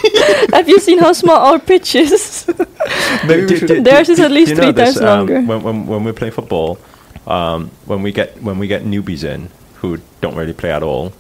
have 0.57 0.69
you 0.69 0.79
seen 0.81 0.99
how 0.99 1.13
small 1.13 1.37
our 1.37 1.59
pitch 1.59 1.95
is? 1.95 2.47
Maybe 3.27 3.43
we 3.43 3.47
Do- 3.49 3.57
should. 3.57 3.69
do- 3.69 3.83
Theirs 3.83 4.07
do- 4.07 4.13
is 4.15 4.21
at 4.21 4.31
least 4.31 4.51
you 4.51 4.57
know 4.57 4.63
three 4.65 4.73
this, 4.73 4.95
times 4.95 5.01
um, 5.03 5.19
longer. 5.19 5.41
When, 5.43 5.63
when, 5.63 5.87
when 5.87 6.05
we 6.05 6.13
play 6.13 6.31
football, 6.31 6.79
um, 7.27 7.71
when 7.87 8.03
we 8.03 8.13
get 8.13 8.41
when 8.43 8.59
we 8.59 8.67
get 8.67 8.85
newbies 8.85 9.25
in 9.25 9.49
who 9.81 9.99
don't 10.21 10.35
really 10.37 10.53
play 10.55 10.73
at 10.73 10.83
all, 10.83 11.13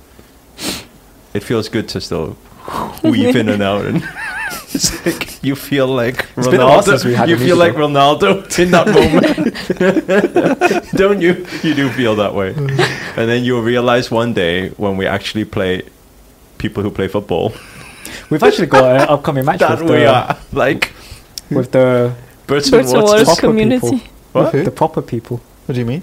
it 1.35 1.42
feels 1.42 1.68
good 1.68 1.88
to 1.90 2.00
still 2.00 2.37
weave 3.04 3.37
in 3.37 3.49
and 3.49 3.62
out, 3.62 3.85
and 3.87 4.02
it's 4.73 5.04
like 5.06 5.42
you 5.45 5.54
feel 5.56 5.87
like 5.87 6.26
It's 6.37 6.49
been 6.49 6.61
a 6.61 6.64
while 6.66 6.83
since 6.83 7.04
we 7.04 7.12
Ronaldo. 7.12 7.16
had 7.16 7.28
You 7.30 7.38
feel 7.38 7.56
like. 7.56 7.75
Ronaldo 7.75 8.59
in 8.59 8.71
that 8.71 8.87
moment, 8.88 9.37
don't 10.97 11.21
you? 11.21 11.47
You 11.62 11.75
do 11.75 11.88
feel 11.90 12.14
that 12.16 12.35
way, 12.35 12.52
and 13.18 13.28
then 13.28 13.44
you'll 13.44 13.62
realize 13.62 14.11
one 14.11 14.32
day 14.35 14.68
when 14.70 14.96
we 14.96 15.06
actually 15.06 15.44
play 15.44 15.82
people 16.58 16.82
who 16.82 16.90
play 16.90 17.08
football 17.08 17.52
We've 18.30 18.42
actually 18.42 18.66
got 18.68 18.85
an 18.85 19.08
upcoming 19.08 19.44
match 19.49 19.61
that 19.61 19.80
with 19.80 19.90
we 19.90 19.96
the, 19.99 20.06
are 20.06 20.37
like 20.52 20.92
with 21.50 21.70
the 21.73 22.14
Burton 22.46 22.70
Birds 22.70 22.92
and 22.92 23.02
Waters. 23.02 23.11
Waters 23.11 23.25
proper 23.26 23.40
community. 23.40 23.90
people. 23.90 24.08
What? 24.32 24.52
The 24.52 24.70
proper 24.70 25.02
people. 25.02 25.40
What 25.66 25.75
do 25.75 25.80
you 25.80 25.87
mean? 25.87 26.02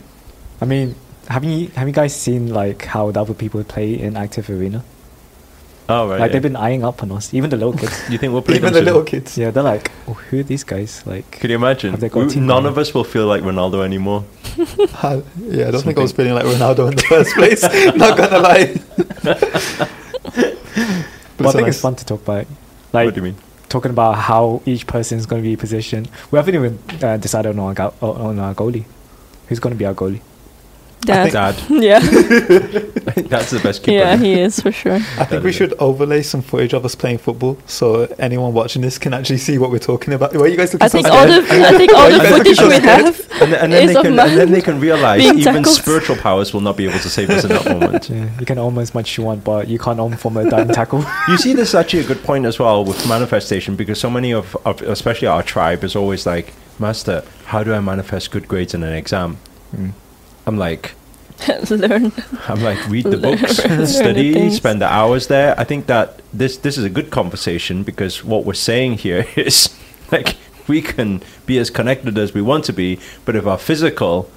I 0.61 0.65
mean, 0.65 0.95
have 1.27 1.43
you 1.43 1.67
have 1.75 1.87
you 1.87 1.93
guys 1.93 2.15
seen 2.15 2.49
like 2.53 2.85
how 2.85 3.11
the 3.11 3.21
other 3.21 3.33
people 3.33 3.63
play 3.63 3.93
in 3.99 4.15
active 4.17 4.49
arena? 4.49 4.83
Oh 5.89 6.07
right. 6.07 6.19
like 6.19 6.29
yeah. 6.29 6.33
they've 6.33 6.41
been 6.41 6.55
eyeing 6.55 6.83
up 6.83 7.03
on 7.03 7.11
us, 7.11 7.33
even 7.33 7.49
the 7.49 7.57
little 7.57 7.73
kids. 7.73 7.91
You 8.09 8.17
think 8.17 8.31
we'll 8.31 8.41
play 8.41 8.55
Even 8.55 8.67
them 8.67 8.73
the 8.73 8.79
soon? 8.79 8.85
little 8.85 9.03
kids. 9.03 9.37
yeah, 9.37 9.51
they're 9.51 9.63
like, 9.63 9.91
oh, 10.07 10.13
who 10.13 10.39
are 10.39 10.43
these 10.43 10.63
guys? 10.63 11.03
Like, 11.05 11.29
Could 11.39 11.49
you 11.49 11.57
imagine? 11.57 11.91
Have 11.91 11.99
they 11.99 12.09
got 12.09 12.33
We- 12.33 12.39
none 12.39 12.65
of 12.65 12.77
us 12.77 12.93
will 12.93 13.03
feel 13.03 13.27
like 13.27 13.43
Ronaldo 13.43 13.83
anymore. 13.83 14.23
I- 15.03 15.23
yeah, 15.39 15.67
I 15.67 15.71
don't 15.71 15.81
think 15.83 15.97
I 15.97 16.01
was 16.01 16.11
feeling 16.11 16.33
like 16.33 16.45
Ronaldo 16.45 16.89
in 16.89 16.95
the 16.95 17.01
first 17.03 17.33
place. 17.39 17.63
Not 17.95 18.17
gonna 18.17 18.39
lie. 18.39 18.75
but 21.37 21.47
I 21.47 21.51
think 21.51 21.65
nice. 21.65 21.75
it's 21.75 21.81
fun 21.81 21.95
to 21.95 22.05
talk 22.05 22.21
about. 22.21 22.37
Like, 22.37 22.47
what 22.91 23.05
Like 23.05 23.13
do 23.15 23.19
you 23.21 23.23
mean? 23.31 23.35
talking 23.69 23.91
about 23.91 24.13
how 24.15 24.61
each 24.65 24.85
person 24.85 25.17
is 25.17 25.25
going 25.25 25.41
to 25.41 25.47
be 25.49 25.55
positioned. 25.55 26.07
We 26.29 26.37
haven't 26.37 26.53
even 26.55 26.79
uh, 27.01 27.17
decided 27.17 27.57
on 27.57 27.59
our, 27.59 27.73
go- 27.73 27.93
on 28.01 28.37
our 28.37 28.53
goalie. 28.53 28.85
Who's 29.47 29.59
going 29.59 29.73
to 29.73 29.77
be 29.79 29.85
our 29.85 29.95
goalie? 29.95 30.21
Dad. 31.01 31.31
Dad. 31.33 31.55
Yeah. 31.69 31.99
That's 33.29 33.51
the 33.51 33.59
best 33.59 33.83
keeper. 33.83 33.97
Yeah, 33.97 34.17
he 34.17 34.33
is 34.33 34.59
for 34.59 34.71
sure. 34.71 34.95
I 34.95 35.25
think 35.25 35.43
we 35.43 35.51
should 35.51 35.73
overlay 35.79 36.21
some 36.23 36.41
footage 36.41 36.73
of 36.73 36.85
us 36.85 36.95
playing 36.95 37.19
football 37.19 37.57
so 37.65 38.03
anyone 38.19 38.53
watching 38.53 38.81
this 38.81 38.97
can 38.97 39.13
actually 39.13 39.37
see 39.37 39.57
what 39.57 39.71
we're 39.71 39.79
talking 39.79 40.13
about. 40.13 40.33
Why 40.33 40.41
are 40.41 40.47
you 40.47 40.57
guys 40.57 40.73
looking 40.73 40.85
I 40.85 40.87
so 40.87 40.97
think 40.97 41.07
scared? 41.07 41.29
all 41.29 41.41
the 41.41 41.67
I 41.67 41.77
think 41.77 41.93
all 41.93 42.09
the 42.09 42.19
footage 42.19 42.59
looking 42.59 42.81
we 42.81 42.87
have 42.87 43.31
and, 43.41 43.53
and 43.53 43.73
then 43.73 43.89
is 43.89 43.95
they 43.95 44.01
can, 44.01 44.15
man 44.15 44.29
and 44.29 44.37
then 44.37 44.51
they 44.51 44.61
can 44.61 44.79
realize 44.79 45.21
even 45.21 45.43
tackled. 45.43 45.67
spiritual 45.67 46.15
powers 46.17 46.53
will 46.53 46.61
not 46.61 46.77
be 46.77 46.85
able 46.87 46.99
to 46.99 47.09
save 47.09 47.29
us 47.29 47.43
in 47.43 47.49
that 47.49 47.65
moment. 47.65 48.09
Yeah, 48.13 48.29
you 48.39 48.45
can 48.45 48.57
own 48.57 48.77
as 48.77 48.93
much 48.93 49.11
as 49.11 49.17
you 49.17 49.23
want, 49.23 49.43
but 49.43 49.67
you 49.67 49.79
can't 49.79 49.99
own 49.99 50.15
from 50.17 50.37
a 50.37 50.49
diving 50.49 50.73
tackle. 50.81 51.03
You 51.27 51.37
see, 51.37 51.53
this 51.53 51.69
is 51.69 51.75
actually 51.75 52.01
a 52.01 52.07
good 52.07 52.21
point 52.23 52.45
as 52.45 52.59
well 52.59 52.83
with 52.83 53.07
manifestation 53.07 53.75
because 53.75 53.99
so 53.99 54.09
many 54.09 54.31
of, 54.33 54.55
of 54.65 54.81
especially 54.81 55.27
our 55.27 55.41
tribe, 55.43 55.83
is 55.83 55.95
always 55.95 56.25
like, 56.25 56.53
Master, 56.79 57.23
how 57.45 57.63
do 57.63 57.73
I 57.73 57.79
manifest 57.79 58.31
good 58.31 58.47
grades 58.47 58.73
in 58.73 58.83
an 58.83 58.93
exam? 58.93 59.37
Mm. 59.75 59.93
I'm 60.45 60.57
like, 60.57 60.93
learn. 61.69 62.11
I'm 62.47 62.61
like, 62.61 62.87
read 62.89 63.05
the 63.05 63.17
Learn- 63.17 63.37
books, 63.39 63.65
learn 63.65 63.77
the 63.79 63.87
study, 63.87 64.33
things. 64.33 64.55
spend 64.57 64.81
the 64.81 64.87
hours 64.91 65.27
there. 65.27 65.59
I 65.59 65.63
think 65.63 65.87
that 65.87 66.21
this 66.33 66.57
this 66.57 66.77
is 66.77 66.83
a 66.85 66.89
good 66.89 67.09
conversation 67.11 67.83
because 67.83 68.23
what 68.23 68.45
we're 68.45 68.53
saying 68.53 68.99
here 68.99 69.25
is 69.35 69.69
like 70.11 70.35
we 70.67 70.81
can 70.81 71.21
be 71.45 71.57
as 71.57 71.69
connected 71.69 72.17
as 72.17 72.33
we 72.33 72.41
want 72.41 72.63
to 72.65 72.73
be, 72.73 72.99
but 73.25 73.35
if 73.35 73.45
our 73.45 73.57
physical 73.57 74.29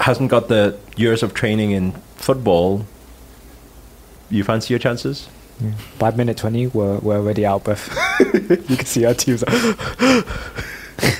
hasn't 0.00 0.30
got 0.30 0.48
the 0.48 0.76
years 0.96 1.22
of 1.22 1.34
training 1.34 1.70
in 1.72 1.92
football, 2.16 2.86
you 4.30 4.42
fancy 4.44 4.72
your 4.72 4.78
chances? 4.78 5.28
Yeah. 5.60 5.72
By 5.98 6.10
minute 6.10 6.36
20, 6.38 6.68
we're, 6.68 6.98
we're 6.98 7.16
already 7.18 7.46
out 7.46 7.68
of 7.68 7.88
you 8.42 8.76
can 8.76 8.86
see 8.86 9.04
our 9.04 9.14
teams. 9.14 9.44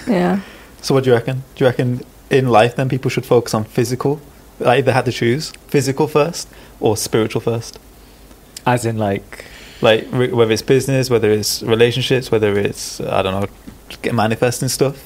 Yeah. 0.08 0.40
So 0.80 0.94
what 0.94 1.04
do 1.04 1.10
you 1.10 1.14
reckon? 1.16 1.44
Do 1.54 1.64
you 1.64 1.66
reckon 1.70 2.00
in 2.30 2.48
life 2.48 2.76
then 2.76 2.88
people 2.88 3.10
should 3.10 3.26
focus 3.26 3.54
on 3.54 3.64
physical? 3.64 4.20
Like 4.58 4.80
if 4.80 4.84
they 4.86 4.92
had 4.92 5.04
to 5.06 5.12
choose, 5.12 5.50
physical 5.68 6.06
first 6.06 6.48
or 6.80 6.96
spiritual 6.96 7.40
first? 7.40 7.78
As 8.66 8.86
in, 8.86 8.96
like, 8.98 9.44
Like 9.82 10.06
re- 10.12 10.32
whether 10.32 10.52
it's 10.52 10.62
business, 10.62 11.10
whether 11.10 11.30
it's 11.30 11.62
relationships, 11.62 12.30
whether 12.30 12.56
it's 12.58 13.00
I 13.00 13.22
don't 13.22 13.40
know, 13.40 13.48
get 14.02 14.14
manifesting 14.14 14.68
stuff. 14.68 14.96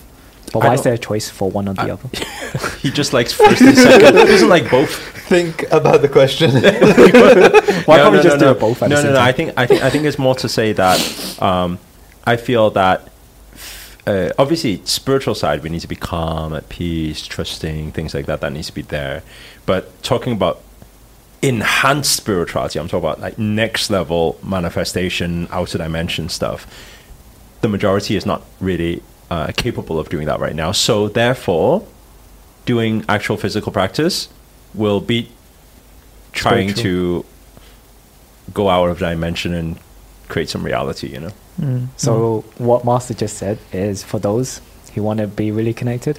but 0.53 0.61
why 0.63 0.75
is 0.75 0.83
there 0.83 0.95
a 0.95 0.99
choice 0.99 1.29
for 1.31 1.51
one 1.51 1.69
or 1.69 1.75
the 1.75 1.83
I- 1.83 1.91
other? 1.91 2.09
He 2.81 2.91
just 2.91 3.13
likes 3.13 3.33
first 3.33 3.61
and 3.61 3.77
second. 3.77 4.17
He 4.17 4.25
doesn't 4.25 4.49
like 4.49 4.71
both. 4.71 4.93
Think 5.29 5.65
about 5.73 6.01
the 6.01 6.09
question. 6.09 6.51
Why 7.85 7.97
No, 7.99 8.03
can't 8.05 8.13
we 8.17 8.23
just 8.23 8.37
no, 8.37 8.39
do 8.39 8.45
no. 8.47 8.51
it 8.53 8.61
both 8.61 8.83
at 8.83 8.89
no, 8.89 8.97
the 8.97 9.03
no, 9.03 9.09
same 9.09 9.13
no. 9.15 9.21
I 9.21 9.33
think 9.33 9.53
I 9.57 9.67
think 9.67 9.83
I 9.83 9.91
think 9.91 10.05
it's 10.05 10.19
more 10.19 10.35
to 10.37 10.49
say 10.49 10.73
that 10.73 10.99
um, 11.43 11.79
I 12.25 12.37
feel 12.37 12.71
that 12.71 13.09
uh, 14.09 14.33
obviously 14.39 14.81
spiritual 14.85 15.35
side 15.35 15.63
we 15.63 15.69
need 15.69 15.81
to 15.81 15.89
be 15.89 15.95
calm, 15.95 16.55
at 16.55 16.69
peace, 16.71 17.27
trusting, 17.27 17.93
things 17.93 18.15
like 18.15 18.25
that. 18.27 18.41
That 18.41 18.53
needs 18.53 18.69
to 18.69 18.73
be 18.73 18.83
there. 18.83 19.23
But 19.67 20.03
talking 20.03 20.33
about 20.33 20.63
enhanced 21.43 22.17
spirituality, 22.17 22.79
I'm 22.81 22.89
talking 22.89 23.07
about 23.07 23.21
like 23.21 23.39
next 23.39 23.91
level 23.91 24.39
manifestation, 24.43 25.47
outer 25.51 25.77
dimension 25.77 26.31
stuff. 26.31 26.67
The 27.61 27.69
majority 27.69 28.17
is 28.17 28.25
not 28.25 28.45
really 28.61 29.03
uh, 29.31 29.53
capable 29.55 29.99
of 29.99 30.09
doing 30.09 30.27
that 30.27 30.41
right 30.41 30.55
now. 30.55 30.73
So 30.73 31.09
therefore, 31.09 31.87
doing 32.65 33.05
actual 33.11 33.37
physical 33.37 33.73
practice 33.73 34.31
will 34.73 35.03
be 35.03 35.31
trying 36.33 36.73
to 36.75 37.27
go 38.55 38.71
out 38.71 38.89
of 38.89 39.01
dimension 39.01 39.53
and 39.53 39.79
create 40.29 40.49
some 40.49 40.63
reality, 40.65 41.09
you 41.09 41.21
know? 41.21 41.33
Mm. 41.61 41.89
So 41.97 42.45
what 42.59 42.85
Master 42.85 43.15
just 43.15 43.37
said 43.37 43.59
is 43.73 44.03
for 44.05 44.19
those 44.21 44.61
who 44.95 45.03
want 45.03 45.19
to 45.21 45.27
be 45.27 45.51
really 45.51 45.75
connected 45.75 46.19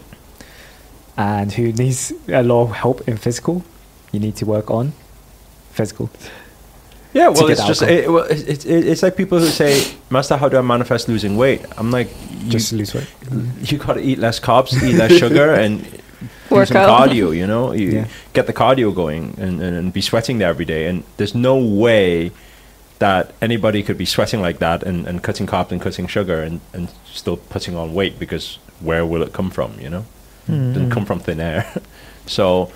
and 1.17 1.51
who 1.51 1.71
needs 1.71 2.13
a 2.27 2.43
lot 2.43 2.63
of 2.63 2.71
help 2.71 3.07
in 3.07 3.17
physical, 3.17 3.63
you 4.11 4.19
need 4.19 4.35
to 4.37 4.45
work 4.45 4.69
on 4.71 4.93
physical. 5.71 6.09
Yeah, 7.13 7.29
well, 7.29 7.47
it's 7.47 7.65
just 7.65 7.81
alcohol. 7.81 8.03
it, 8.03 8.11
well, 8.11 8.23
it, 8.25 8.65
it, 8.65 8.87
it's 8.87 9.01
like 9.01 9.15
people 9.17 9.39
who 9.39 9.47
say, 9.47 9.83
"Master, 10.11 10.37
how 10.37 10.47
do 10.47 10.57
I 10.57 10.61
manifest 10.61 11.07
losing 11.09 11.37
weight?" 11.37 11.65
I'm 11.77 11.89
like, 11.89 12.09
you, 12.43 12.51
Just 12.51 12.71
lose 12.71 12.93
weight. 12.93 13.07
you 13.63 13.79
got 13.79 13.93
to 13.93 13.99
eat 14.01 14.19
less 14.19 14.39
carbs, 14.39 14.73
eat 14.83 14.93
less 14.95 15.13
sugar, 15.13 15.53
and 15.63 15.81
do 16.49 16.65
some 16.65 16.77
out. 16.77 17.09
cardio. 17.09 17.35
You 17.35 17.47
know, 17.47 17.71
you 17.73 17.89
Yeah. 17.91 18.07
get 18.33 18.45
the 18.45 18.53
cardio 18.53 18.93
going 18.93 19.33
and, 19.39 19.59
and, 19.59 19.75
and 19.75 19.91
be 19.91 20.01
sweating 20.01 20.37
there 20.37 20.49
every 20.49 20.65
day. 20.65 20.85
And 20.85 21.03
there's 21.17 21.33
no 21.33 21.57
way 21.57 22.31
that 22.99 23.33
anybody 23.41 23.81
could 23.81 23.97
be 23.97 24.05
sweating 24.05 24.41
like 24.41 24.59
that 24.59 24.83
and, 24.83 25.07
and 25.07 25.23
cutting 25.23 25.47
carbs 25.47 25.71
and 25.71 25.81
cutting 25.81 26.05
sugar 26.07 26.41
and, 26.41 26.59
and 26.73 26.89
still 27.05 27.37
putting 27.37 27.75
on 27.75 27.93
weight 27.93 28.19
because 28.19 28.59
where 28.81 29.05
will 29.05 29.21
it 29.23 29.33
come 29.33 29.49
from? 29.49 29.79
You 29.79 29.89
know, 29.89 30.05
it 30.47 30.73
doesn't 30.73 30.91
come 30.91 31.05
from 31.05 31.19
thin 31.19 31.39
air. 31.39 31.71
so 32.25 32.71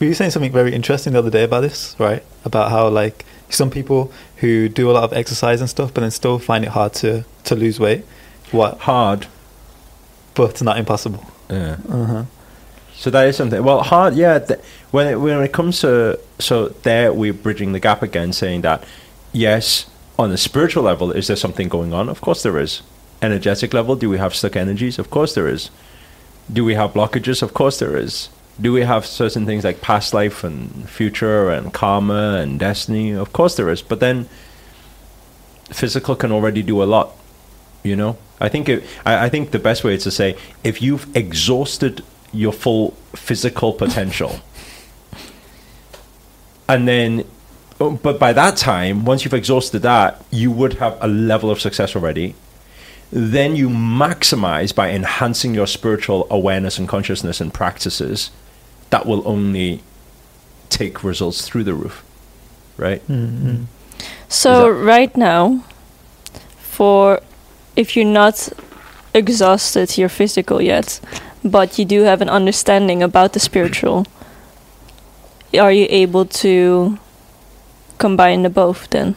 Were 0.00 0.06
you 0.06 0.14
saying 0.14 0.30
something 0.32 0.52
very 0.52 0.74
interesting 0.74 1.12
the 1.12 1.18
other 1.20 1.30
day 1.30 1.44
about 1.44 1.60
this, 1.60 1.94
right? 1.98 2.22
About 2.44 2.70
how 2.70 2.88
like 2.88 3.24
some 3.48 3.70
people 3.70 4.12
who 4.36 4.68
do 4.68 4.90
a 4.90 4.92
lot 4.92 5.04
of 5.04 5.12
exercise 5.12 5.60
and 5.60 5.70
stuff, 5.70 5.94
but 5.94 6.02
then 6.02 6.10
still 6.10 6.38
find 6.38 6.64
it 6.64 6.70
hard 6.70 6.92
to 6.94 7.24
to 7.44 7.54
lose 7.54 7.78
weight. 7.80 8.04
What? 8.50 8.78
hard. 8.80 9.26
But 10.34 10.62
not 10.62 10.78
impossible. 10.78 11.24
Yeah. 11.50 11.76
Uh 11.88 12.04
huh. 12.04 12.24
So 12.94 13.10
that 13.10 13.28
is 13.28 13.36
something. 13.36 13.62
Well, 13.62 13.82
hard, 13.82 14.14
yeah. 14.14 14.38
Th- 14.40 14.60
when 14.90 15.06
it, 15.06 15.16
when 15.20 15.40
it 15.42 15.52
comes 15.52 15.80
to 15.80 16.18
so 16.38 16.68
there, 16.82 17.12
we're 17.12 17.32
bridging 17.32 17.72
the 17.72 17.80
gap 17.80 18.02
again, 18.02 18.32
saying 18.32 18.62
that 18.62 18.84
yes, 19.32 19.86
on 20.18 20.32
a 20.32 20.36
spiritual 20.36 20.82
level, 20.82 21.12
is 21.12 21.28
there 21.28 21.36
something 21.36 21.68
going 21.68 21.92
on? 21.92 22.08
Of 22.08 22.20
course 22.20 22.42
there 22.42 22.58
is. 22.58 22.82
Energetic 23.20 23.74
level, 23.74 23.96
do 23.96 24.08
we 24.08 24.18
have 24.18 24.34
stuck 24.34 24.56
energies? 24.56 24.98
Of 24.98 25.10
course 25.10 25.34
there 25.34 25.48
is. 25.48 25.70
Do 26.52 26.64
we 26.64 26.74
have 26.74 26.92
blockages? 26.92 27.42
Of 27.42 27.54
course 27.54 27.78
there 27.78 27.96
is. 27.96 28.28
Do 28.60 28.72
we 28.72 28.82
have 28.82 29.06
certain 29.06 29.46
things 29.46 29.64
like 29.64 29.80
past 29.80 30.12
life 30.14 30.42
and 30.42 30.88
future 30.88 31.50
and 31.50 31.72
karma 31.72 32.38
and 32.40 32.58
destiny? 32.58 33.12
Of 33.12 33.32
course 33.32 33.56
there 33.56 33.68
is. 33.68 33.82
But 33.82 34.00
then 34.00 34.28
physical 35.70 36.16
can 36.16 36.32
already 36.32 36.62
do 36.62 36.82
a 36.82 36.84
lot. 36.84 37.12
You 37.84 37.94
know, 37.96 38.18
I 38.40 38.48
think 38.48 38.68
it, 38.68 38.84
I, 39.04 39.26
I 39.26 39.28
think 39.28 39.52
the 39.52 39.58
best 39.58 39.84
way 39.84 39.94
is 39.94 40.02
to 40.04 40.10
say 40.10 40.36
if 40.64 40.82
you've 40.82 41.06
exhausted 41.16 42.02
your 42.32 42.52
full 42.52 42.92
physical 43.14 43.72
potential, 43.72 44.40
and 46.68 46.88
then, 46.88 47.24
oh, 47.80 47.92
but 48.02 48.18
by 48.18 48.32
that 48.32 48.56
time, 48.56 49.04
once 49.04 49.24
you've 49.24 49.34
exhausted 49.34 49.80
that, 49.80 50.22
you 50.30 50.50
would 50.50 50.74
have 50.74 50.96
a 51.00 51.08
level 51.08 51.50
of 51.50 51.60
success 51.60 51.94
already. 51.96 52.34
Then 53.10 53.56
you 53.56 53.68
maximize 53.68 54.74
by 54.74 54.90
enhancing 54.90 55.54
your 55.54 55.66
spiritual 55.66 56.26
awareness 56.30 56.78
and 56.78 56.88
consciousness 56.88 57.40
and 57.40 57.52
practices. 57.52 58.30
That 58.90 59.06
will 59.06 59.26
only 59.26 59.82
take 60.68 61.02
results 61.02 61.46
through 61.46 61.64
the 61.64 61.74
roof, 61.74 62.04
right? 62.76 63.00
Mm-hmm. 63.08 63.64
So 64.28 64.64
that- 64.64 64.84
right 64.84 65.16
now, 65.16 65.64
for 66.58 67.20
if 67.76 67.96
you're 67.96 68.04
not 68.04 68.48
exhausted 69.14 69.96
your 69.96 70.08
physical 70.08 70.60
yet, 70.60 71.00
but 71.44 71.78
you 71.78 71.84
do 71.84 72.02
have 72.02 72.20
an 72.20 72.28
understanding 72.28 73.02
about 73.02 73.32
the 73.32 73.40
spiritual, 73.40 74.06
are 75.58 75.72
you 75.72 75.86
able 75.88 76.26
to 76.26 76.98
combine 77.98 78.42
the 78.42 78.50
both 78.50 78.88
then? 78.90 79.16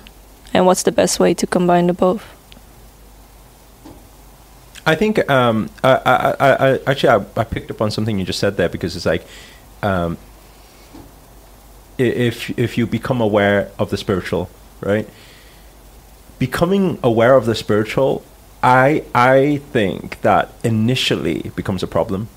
And 0.53 0.65
what's 0.65 0.83
the 0.83 0.91
best 0.91 1.19
way 1.19 1.33
to 1.35 1.47
combine 1.47 1.87
the 1.87 1.93
both? 1.93 2.25
I 4.85 4.95
think 4.95 5.29
um, 5.29 5.69
I, 5.83 5.91
I, 5.93 6.15
I, 6.15 6.71
I 6.73 6.79
actually 6.87 7.09
I, 7.09 7.25
I 7.41 7.43
picked 7.43 7.69
up 7.71 7.81
on 7.81 7.91
something 7.91 8.17
you 8.17 8.25
just 8.25 8.39
said 8.39 8.57
there 8.57 8.67
because 8.69 8.95
it's 8.95 9.05
like 9.05 9.23
um, 9.83 10.17
if 11.97 12.49
if 12.57 12.77
you 12.77 12.87
become 12.87 13.21
aware 13.21 13.69
of 13.77 13.89
the 13.91 13.97
spiritual, 13.97 14.49
right? 14.81 15.07
Becoming 16.39 16.97
aware 17.03 17.35
of 17.35 17.45
the 17.45 17.53
spiritual, 17.53 18.23
I 18.63 19.03
I 19.13 19.57
think 19.71 20.19
that 20.21 20.51
initially 20.63 21.51
becomes 21.55 21.83
a 21.83 21.87
problem. 21.87 22.27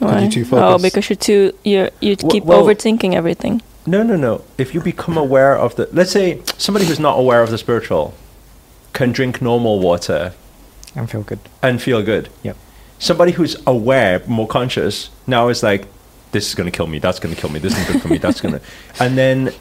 you're 0.00 0.10
Why? 0.10 0.28
too 0.28 0.44
Oh, 0.52 0.78
because 0.78 1.08
you're 1.08 1.16
too 1.16 1.52
you 1.64 1.88
you 2.00 2.16
Well- 2.20 2.30
keep 2.32 2.44
well- 2.44 2.64
overthinking 2.64 3.14
everything. 3.14 3.62
No, 3.86 4.02
no, 4.02 4.16
no. 4.16 4.44
If 4.58 4.74
you 4.74 4.80
become 4.80 5.16
aware 5.16 5.56
of 5.56 5.74
the, 5.76 5.88
let's 5.92 6.12
say 6.12 6.40
somebody 6.56 6.86
who's 6.86 7.00
not 7.00 7.18
aware 7.18 7.42
of 7.42 7.50
the 7.50 7.58
spiritual 7.58 8.14
can 8.92 9.10
drink 9.12 9.42
normal 9.42 9.80
water 9.80 10.34
And 10.94 11.10
feel 11.10 11.22
good. 11.22 11.40
and 11.62 11.80
feel 11.82 12.02
good. 12.02 12.28
Yep. 12.42 12.56
Somebody 12.98 13.32
who's 13.32 13.56
aware, 13.66 14.22
more 14.26 14.46
conscious, 14.46 15.10
now 15.26 15.48
is 15.48 15.62
like, 15.62 15.86
this 16.30 16.48
is 16.48 16.54
going 16.54 16.70
to 16.70 16.76
kill 16.76 16.86
me, 16.86 16.98
that's 17.00 17.18
going 17.18 17.34
to 17.34 17.40
kill 17.40 17.50
me, 17.50 17.58
this 17.58 17.72
isn't 17.76 17.92
good 17.92 18.02
for 18.02 18.08
me, 18.08 18.18
that's 18.18 18.40
going 18.40 18.54
to. 18.58 18.60
And 19.00 19.18
then 19.18 19.52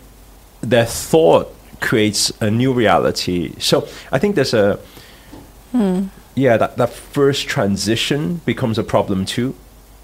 their 0.62 0.86
thought 0.86 1.54
creates 1.80 2.32
a 2.42 2.52
new 2.52 2.72
reality. 2.74 3.56
So 3.60 3.88
I 4.12 4.20
think 4.20 4.36
there's 4.36 4.54
a, 4.54 4.80
Hmm. 5.72 6.08
yeah, 6.36 6.58
that, 6.58 6.76
that 6.78 6.90
first 6.92 7.48
transition 7.48 8.42
becomes 8.46 8.78
a 8.78 8.84
problem 8.84 9.26
too. 9.26 9.56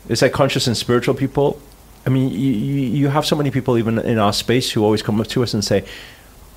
It's 0.10 0.22
like 0.22 0.32
conscious 0.32 0.66
and 0.66 0.78
spiritual 0.78 1.14
people. 1.14 1.62
I 2.08 2.10
mean, 2.10 2.32
you, 2.32 2.52
you, 2.52 2.82
you 3.00 3.08
have 3.10 3.26
so 3.26 3.36
many 3.36 3.52
people 3.52 3.78
even 3.78 4.00
in 4.00 4.18
our 4.18 4.34
space 4.34 4.72
who 4.72 4.84
always 4.84 5.04
come 5.04 5.22
up 5.22 5.28
to 5.28 5.44
us 5.44 5.54
and 5.54 5.64
say, 5.64 5.86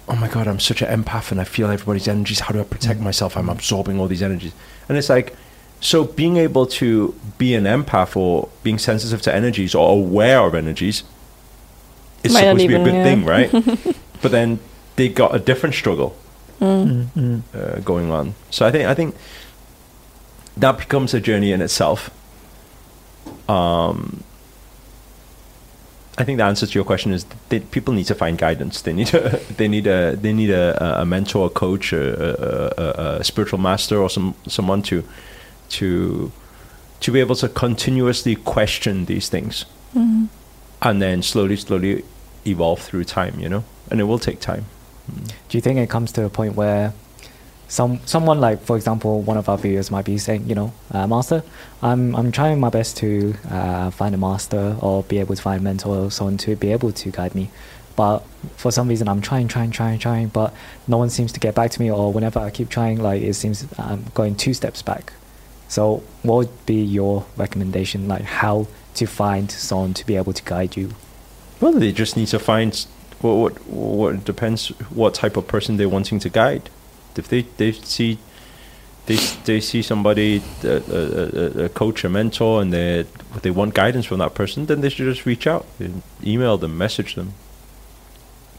oh 0.08 0.16
my 0.16 0.26
god 0.26 0.48
i'm 0.48 0.58
such 0.58 0.82
an 0.82 0.88
empath 0.88 1.30
and 1.30 1.40
i 1.40 1.44
feel 1.44 1.70
everybody's 1.70 2.08
energies 2.08 2.40
how 2.40 2.52
do 2.52 2.58
i 2.58 2.64
protect 2.64 2.98
myself 2.98 3.36
i'm 3.36 3.48
absorbing 3.48 4.00
all 4.00 4.08
these 4.08 4.22
energies 4.22 4.52
and 4.88 4.98
it's 4.98 5.08
like 5.08 5.36
so 5.80 6.02
being 6.04 6.36
able 6.36 6.66
to 6.66 7.14
be 7.38 7.54
an 7.54 7.62
empath 7.62 8.16
or 8.16 8.48
being 8.64 8.76
sensitive 8.76 9.22
to 9.22 9.32
energies 9.32 9.72
or 9.72 9.92
aware 9.92 10.40
of 10.40 10.54
energies 10.54 11.04
is 12.24 12.32
Might 12.32 12.46
not 12.46 12.60
supposed 12.60 12.62
to 12.62 12.68
be 12.68 12.74
a 12.74 12.84
good 12.84 12.94
yeah. 12.94 13.04
thing, 13.04 13.24
right? 13.24 13.96
but 14.22 14.30
then 14.30 14.58
they 14.96 15.08
got 15.08 15.34
a 15.34 15.38
different 15.38 15.74
struggle 15.74 16.16
Mm. 16.60 17.06
Mm, 17.06 17.12
mm. 17.14 17.42
uh, 17.54 17.80
going 17.80 18.10
on. 18.10 18.34
So 18.50 18.66
I 18.66 18.70
think 18.70 18.86
I 18.86 18.92
think 18.92 19.14
that 20.58 20.76
becomes 20.76 21.14
a 21.14 21.20
journey 21.20 21.52
in 21.52 21.62
itself. 21.62 22.10
Um, 23.48 24.22
I 26.20 26.24
think 26.24 26.36
the 26.36 26.44
answer 26.44 26.66
to 26.66 26.74
your 26.74 26.84
question 26.84 27.12
is 27.12 27.24
that 27.48 27.70
people 27.70 27.94
need 27.94 28.04
to 28.06 28.14
find 28.14 28.36
guidance. 28.36 28.82
They 28.82 28.92
need 28.92 29.14
a 29.14 29.38
they 29.56 29.68
need 29.68 29.86
a 29.86 30.16
they 30.16 30.32
need 30.34 30.50
a, 30.50 31.00
a 31.00 31.06
mentor, 31.06 31.46
a 31.46 31.50
coach, 31.50 31.92
a, 31.94 32.02
a, 32.02 32.84
a, 32.84 33.18
a 33.20 33.24
spiritual 33.24 33.58
master, 33.58 33.96
or 33.96 34.10
some 34.10 34.34
someone 34.46 34.82
to 34.82 35.02
to 35.70 36.30
to 37.00 37.12
be 37.12 37.20
able 37.20 37.36
to 37.36 37.48
continuously 37.48 38.36
question 38.36 39.06
these 39.06 39.30
things, 39.30 39.64
Mhm. 39.96 40.28
and 40.82 41.00
then 41.00 41.22
slowly, 41.22 41.56
slowly 41.56 42.04
evolve 42.46 42.80
through 42.82 43.04
time. 43.04 43.40
You 43.40 43.48
know, 43.48 43.64
and 43.90 43.98
it 44.00 44.04
will 44.04 44.18
take 44.18 44.40
time. 44.40 44.66
Do 45.48 45.56
you 45.58 45.62
think 45.62 45.78
it 45.78 45.88
comes 45.88 46.12
to 46.12 46.24
a 46.24 46.28
point 46.30 46.54
where 46.54 46.92
some 47.70 48.00
someone 48.04 48.40
like, 48.40 48.60
for 48.62 48.76
example, 48.76 49.22
one 49.22 49.36
of 49.36 49.48
our 49.48 49.56
viewers 49.56 49.92
might 49.92 50.04
be 50.04 50.18
saying, 50.18 50.48
you 50.48 50.56
know, 50.56 50.72
uh, 50.90 51.06
master, 51.06 51.44
I'm 51.80 52.16
I'm 52.16 52.32
trying 52.32 52.58
my 52.58 52.68
best 52.68 52.96
to 52.98 53.34
uh, 53.48 53.90
find 53.90 54.12
a 54.12 54.18
master 54.18 54.76
or 54.80 55.04
be 55.04 55.18
able 55.18 55.36
to 55.36 55.40
find 55.40 55.60
a 55.60 55.62
mentor 55.62 55.96
or 55.96 56.10
someone 56.10 56.36
to 56.38 56.56
be 56.56 56.72
able 56.72 56.90
to 56.90 57.10
guide 57.12 57.36
me, 57.36 57.48
but 57.94 58.24
for 58.56 58.72
some 58.72 58.88
reason 58.88 59.08
I'm 59.08 59.20
trying, 59.20 59.46
trying, 59.46 59.70
trying, 59.70 60.00
trying, 60.00 60.28
but 60.28 60.52
no 60.88 60.98
one 60.98 61.10
seems 61.10 61.30
to 61.32 61.40
get 61.40 61.54
back 61.54 61.70
to 61.70 61.80
me, 61.80 61.92
or 61.92 62.12
whenever 62.12 62.40
I 62.40 62.50
keep 62.50 62.70
trying, 62.70 63.00
like 63.00 63.22
it 63.22 63.34
seems 63.34 63.64
I'm 63.78 64.04
going 64.14 64.34
two 64.34 64.52
steps 64.52 64.82
back. 64.82 65.12
So, 65.68 66.02
what 66.24 66.36
would 66.38 66.66
be 66.66 66.82
your 66.82 67.24
recommendation, 67.36 68.08
like 68.08 68.22
how 68.22 68.66
to 68.94 69.06
find 69.06 69.48
someone 69.48 69.94
to 69.94 70.04
be 70.04 70.16
able 70.16 70.32
to 70.32 70.42
guide 70.42 70.76
you? 70.76 70.90
Well, 71.60 71.70
they 71.70 71.92
just 71.92 72.16
need 72.16 72.26
to 72.28 72.40
find 72.40 72.74
what 73.20 73.36
what 73.36 73.66
what 73.68 74.24
depends 74.24 74.68
what 74.90 75.14
type 75.14 75.36
of 75.36 75.46
person 75.46 75.76
they're 75.76 75.88
wanting 75.88 76.18
to 76.18 76.28
guide. 76.28 76.68
If 77.16 77.28
they 77.28 77.42
they 77.56 77.72
see 77.72 78.18
they 79.06 79.16
they 79.44 79.60
see 79.60 79.82
somebody 79.82 80.42
a, 80.64 80.68
a, 80.68 81.64
a- 81.64 81.68
coach, 81.68 82.04
a 82.04 82.08
mentor, 82.08 82.62
and 82.62 82.72
they 82.72 83.04
they 83.42 83.50
want 83.50 83.74
guidance 83.74 84.06
from 84.06 84.18
that 84.18 84.34
person, 84.34 84.66
then 84.66 84.80
they 84.80 84.88
should 84.90 85.06
just 85.06 85.26
reach 85.26 85.46
out, 85.46 85.66
email 86.24 86.58
them, 86.58 86.76
message 86.78 87.14
them, 87.14 87.32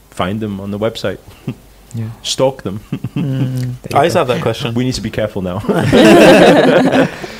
find 0.10 0.40
them 0.40 0.60
on 0.60 0.72
the 0.72 0.80
website, 0.80 1.20
Yeah. 1.94 2.10
stalk 2.24 2.64
them. 2.64 2.80
Mm. 3.16 3.76
I 3.94 4.06
used 4.06 4.14
to 4.14 4.20
have 4.20 4.30
that 4.30 4.42
question. 4.42 4.74
we 4.74 4.86
need 4.86 4.94
to 4.94 5.02
be 5.02 5.12
careful 5.12 5.42
now. 5.42 5.60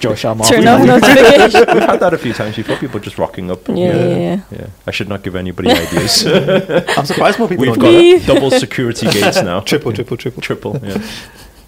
Josh 0.00 0.24
Armand. 0.24 0.48
Turn 0.50 0.66
off 0.68 0.86
notifications. 0.86 1.54
We've 1.54 1.82
had 1.82 2.00
that 2.00 2.14
a 2.14 2.18
few 2.18 2.32
times 2.32 2.56
before. 2.56 2.76
People 2.76 3.00
just 3.00 3.18
rocking 3.18 3.50
up. 3.50 3.66
Yeah, 3.68 3.74
yeah, 3.74 4.16
yeah. 4.16 4.40
Yeah. 4.50 4.66
I 4.86 4.90
should 4.90 5.08
not 5.08 5.22
give 5.22 5.36
anybody 5.36 5.70
ideas. 5.70 6.26
I'm 6.96 7.06
surprised 7.06 7.38
more 7.38 7.48
people 7.48 7.66
We've 7.66 7.78
got 7.78 7.90
do 7.90 8.20
double 8.20 8.50
security 8.50 9.06
gates 9.06 9.36
now. 9.36 9.60
that. 9.60 9.66
Triple, 9.66 9.92
triple, 9.92 10.16
triple. 10.16 10.42
Triple. 10.42 10.80
Yeah. 10.82 10.98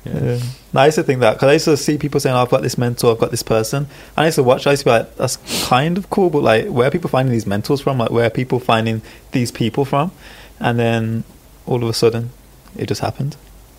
Yeah. 0.04 0.24
Yeah. 0.24 0.38
No, 0.72 0.80
I 0.82 0.86
used 0.86 0.96
to 0.96 1.02
think 1.02 1.20
that 1.20 1.34
because 1.34 1.48
I 1.48 1.52
used 1.54 1.64
to 1.66 1.76
see 1.76 1.98
people 1.98 2.20
saying, 2.20 2.34
oh, 2.34 2.42
"I've 2.42 2.50
got 2.50 2.62
this 2.62 2.78
mentor, 2.78 3.12
I've 3.12 3.18
got 3.18 3.30
this 3.30 3.42
person," 3.42 3.84
and 3.84 3.88
I 4.16 4.26
used 4.26 4.36
to 4.36 4.42
watch. 4.42 4.66
I 4.66 4.70
used 4.70 4.82
to 4.82 4.86
be 4.86 4.90
like, 4.90 5.16
"That's 5.16 5.36
kind 5.66 5.98
of 5.98 6.08
cool," 6.10 6.30
but 6.30 6.42
like, 6.42 6.66
where 6.68 6.88
are 6.88 6.90
people 6.90 7.10
finding 7.10 7.32
these 7.32 7.46
mentors 7.46 7.80
from? 7.80 7.98
Like, 7.98 8.10
where 8.10 8.26
are 8.26 8.30
people 8.30 8.60
finding 8.60 9.02
these 9.32 9.50
people 9.50 9.84
from? 9.84 10.12
And 10.60 10.78
then 10.78 11.24
all 11.68 11.82
of 11.82 11.88
a 11.88 11.92
sudden, 11.92 12.30
it 12.76 12.86
just 12.88 13.00
happened. 13.00 13.36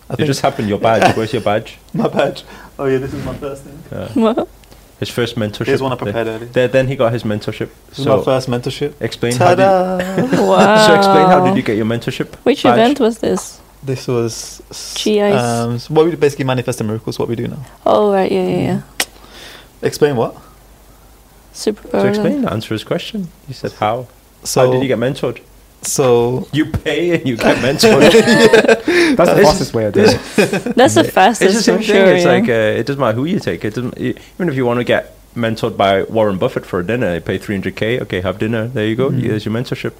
I 0.08 0.14
It 0.18 0.26
just 0.26 0.40
happened. 0.40 0.68
Your 0.68 0.78
badge. 0.78 1.16
Where's 1.16 1.32
your 1.32 1.42
badge? 1.42 1.78
my 1.94 2.08
badge. 2.08 2.44
Oh 2.78 2.86
yeah, 2.86 2.98
this 2.98 3.12
is 3.14 3.24
my 3.24 3.34
first 3.34 3.62
thing. 3.64 3.78
Well, 4.24 4.48
his 4.98 5.08
first 5.08 5.36
mentorship. 5.36 5.66
Here's 5.66 5.82
one 5.82 5.92
I 5.92 5.96
Then- 5.96 6.04
prepared 6.04 6.26
earlier. 6.28 6.48
Then, 6.56 6.70
then 6.70 6.86
he 6.88 6.94
got 6.96 7.12
his 7.12 7.22
mentorship. 7.24 7.70
This 7.88 8.04
So 8.04 8.16
my 8.18 8.22
first 8.24 8.48
mentorship. 8.48 8.92
explain 9.00 9.34
how 9.36 9.54
did, 9.54 9.64
wow. 9.64 10.86
so 10.86 10.94
explain 10.94 11.26
how 11.26 11.40
did 11.46 11.56
you 11.56 11.62
get 11.62 11.76
your 11.76 11.86
mentorship? 11.86 12.34
Which 12.48 12.62
badge? 12.64 12.78
event 12.78 13.00
was 13.00 13.18
this? 13.18 13.60
this 13.82 14.06
was 14.06 14.60
s- 14.70 14.92
GIs. 14.94 15.40
um, 15.42 15.74
s- 15.76 15.88
what 15.88 16.04
we 16.06 16.14
basically 16.16 16.44
manifest 16.44 16.76
the 16.78 16.84
miracles. 16.84 17.18
What 17.18 17.28
we 17.28 17.34
do 17.36 17.48
now. 17.48 17.64
Oh, 17.86 18.12
right, 18.12 18.30
yeah, 18.30 18.46
yeah, 18.46 18.62
yeah. 18.70 18.82
Explain 19.82 20.16
what. 20.16 20.36
Super 21.52 21.88
So 21.90 22.06
explain. 22.06 22.44
Answer 22.46 22.74
his 22.74 22.84
question. 22.84 23.28
You 23.48 23.54
said 23.54 23.72
how. 23.72 24.06
So 24.44 24.66
how 24.66 24.72
did 24.72 24.82
you 24.82 24.88
get 24.88 24.98
mentored? 24.98 25.40
So 25.82 26.46
You 26.52 26.66
pay 26.66 27.16
and 27.16 27.26
you 27.26 27.36
get 27.36 27.56
mentored. 27.58 28.10
That's 29.16 29.30
the 29.30 29.42
fastest 29.42 29.74
way 29.74 29.86
of 29.86 29.94
doing 29.94 30.08
it. 30.10 30.76
That's 30.76 30.94
the 30.94 31.04
fastest 31.04 31.42
it's 31.42 31.58
the 31.58 31.62
same 31.62 31.78
thing. 31.78 31.86
sure. 31.86 32.14
it's 32.14 32.24
yeah. 32.24 32.30
like 32.32 32.48
uh, 32.48 32.78
it 32.80 32.86
doesn't 32.86 33.00
matter 33.00 33.16
who 33.16 33.24
you 33.24 33.40
take. 33.40 33.64
It 33.64 33.74
doesn't 33.74 33.96
even 33.98 34.48
if 34.48 34.54
you 34.54 34.66
want 34.66 34.78
to 34.78 34.84
get 34.84 35.16
mentored 35.34 35.76
by 35.76 36.02
Warren 36.04 36.38
Buffett 36.38 36.66
for 36.66 36.80
a 36.80 36.86
dinner. 36.86 37.14
You 37.14 37.20
pay 37.20 37.38
300k. 37.38 38.00
Okay, 38.02 38.20
have 38.20 38.38
dinner. 38.38 38.68
There 38.68 38.86
you 38.86 38.96
go. 38.96 39.10
Mhm. 39.10 39.22
There's 39.22 39.44
your 39.44 39.54
mentorship. 39.54 39.94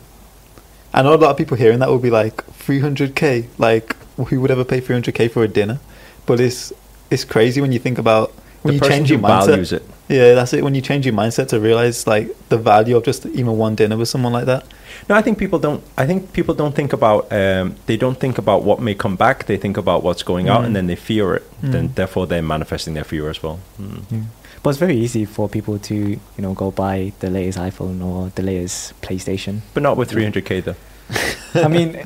I 0.92 1.02
know 1.02 1.14
a 1.14 1.16
lot 1.16 1.30
of 1.30 1.36
people 1.36 1.56
hearing 1.56 1.78
that 1.78 1.88
will 1.88 1.98
be 1.98 2.10
like 2.10 2.44
300k. 2.58 3.46
Like, 3.58 3.96
who 4.16 4.40
would 4.40 4.50
ever 4.50 4.64
pay 4.64 4.80
300k 4.80 5.30
for 5.30 5.44
a 5.44 5.48
dinner? 5.48 5.78
But 6.26 6.40
it's 6.40 6.72
it's 7.10 7.24
crazy 7.24 7.60
when 7.60 7.72
you 7.72 7.78
think 7.78 7.98
about 7.98 8.32
when 8.62 8.76
the 8.76 8.84
you 8.84 8.90
change 8.90 9.08
who 9.08 9.14
your 9.14 9.22
mindset. 9.22 9.46
values 9.46 9.72
it. 9.72 9.84
Yeah, 10.10 10.34
that's 10.34 10.52
it. 10.52 10.64
When 10.64 10.74
you 10.74 10.80
change 10.82 11.06
your 11.06 11.14
mindset 11.14 11.48
to 11.48 11.60
realize 11.60 12.06
like 12.06 12.26
the 12.48 12.58
value 12.58 12.96
of 12.96 13.04
just 13.04 13.24
even 13.26 13.56
one 13.58 13.74
dinner 13.76 13.96
with 13.96 14.08
someone 14.08 14.32
like 14.32 14.46
that. 14.46 14.64
No, 15.08 15.14
I 15.14 15.22
think 15.22 15.38
people 15.38 15.58
don't. 15.58 15.82
I 15.96 16.04
think 16.06 16.32
people 16.32 16.54
don't 16.54 16.74
think 16.74 16.92
about. 16.92 17.32
Um, 17.32 17.76
they 17.86 17.96
don't 17.96 18.18
think 18.18 18.36
about 18.38 18.64
what 18.64 18.80
may 18.80 18.94
come 18.94 19.16
back. 19.16 19.46
They 19.46 19.56
think 19.56 19.76
about 19.76 20.02
what's 20.02 20.22
going 20.24 20.48
out, 20.48 20.62
Mm. 20.62 20.66
and 20.66 20.76
then 20.76 20.86
they 20.88 20.96
fear 20.96 21.34
it. 21.36 21.44
Then, 21.62 21.88
Mm. 21.90 21.94
therefore, 21.94 22.26
they're 22.26 22.42
manifesting 22.42 22.94
their 22.94 23.04
fear 23.04 23.30
as 23.30 23.42
well. 23.42 23.60
Mm. 23.80 24.02
Yeah. 24.10 24.18
But 24.62 24.70
it's 24.70 24.78
very 24.78 24.96
easy 24.96 25.24
for 25.24 25.48
people 25.48 25.78
to, 25.78 25.94
you 25.94 26.18
know, 26.38 26.52
go 26.54 26.70
buy 26.70 27.12
the 27.20 27.30
latest 27.30 27.58
iPhone 27.58 28.04
or 28.04 28.30
the 28.34 28.42
latest 28.42 29.00
PlayStation. 29.00 29.60
But 29.74 29.82
not 29.82 29.96
with 29.96 30.10
300k 30.10 30.60
though. 30.60 30.76
I 31.54 31.68
mean, 31.68 31.96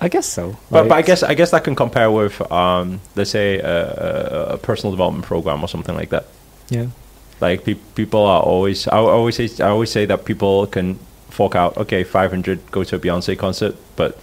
I 0.00 0.08
guess 0.08 0.26
so. 0.26 0.56
But, 0.70 0.88
but 0.88 0.96
I 0.98 1.02
guess 1.02 1.22
I 1.22 1.34
guess 1.34 1.50
that 1.52 1.62
can 1.64 1.74
compare 1.76 2.10
with, 2.10 2.40
um, 2.50 3.00
let's 3.14 3.30
say, 3.30 3.58
a, 3.58 3.76
a, 4.50 4.54
a 4.54 4.58
personal 4.58 4.90
development 4.90 5.24
program 5.26 5.62
or 5.62 5.68
something 5.68 5.94
like 5.94 6.10
that. 6.10 6.26
Yeah, 6.70 6.86
Like 7.40 7.64
pe- 7.64 7.74
people 7.94 8.24
are 8.24 8.42
always. 8.42 8.86
I 8.88 8.96
always 8.98 9.36
say. 9.36 9.48
I 9.64 9.68
always 9.68 9.90
say 9.90 10.06
that 10.06 10.24
people 10.24 10.66
can 10.66 10.98
fork 11.30 11.54
out. 11.54 11.76
Okay, 11.76 12.04
500 12.04 12.70
go 12.70 12.84
to 12.84 12.96
a 12.96 12.98
Beyonce 12.98 13.36
concert, 13.38 13.76
but 13.96 14.18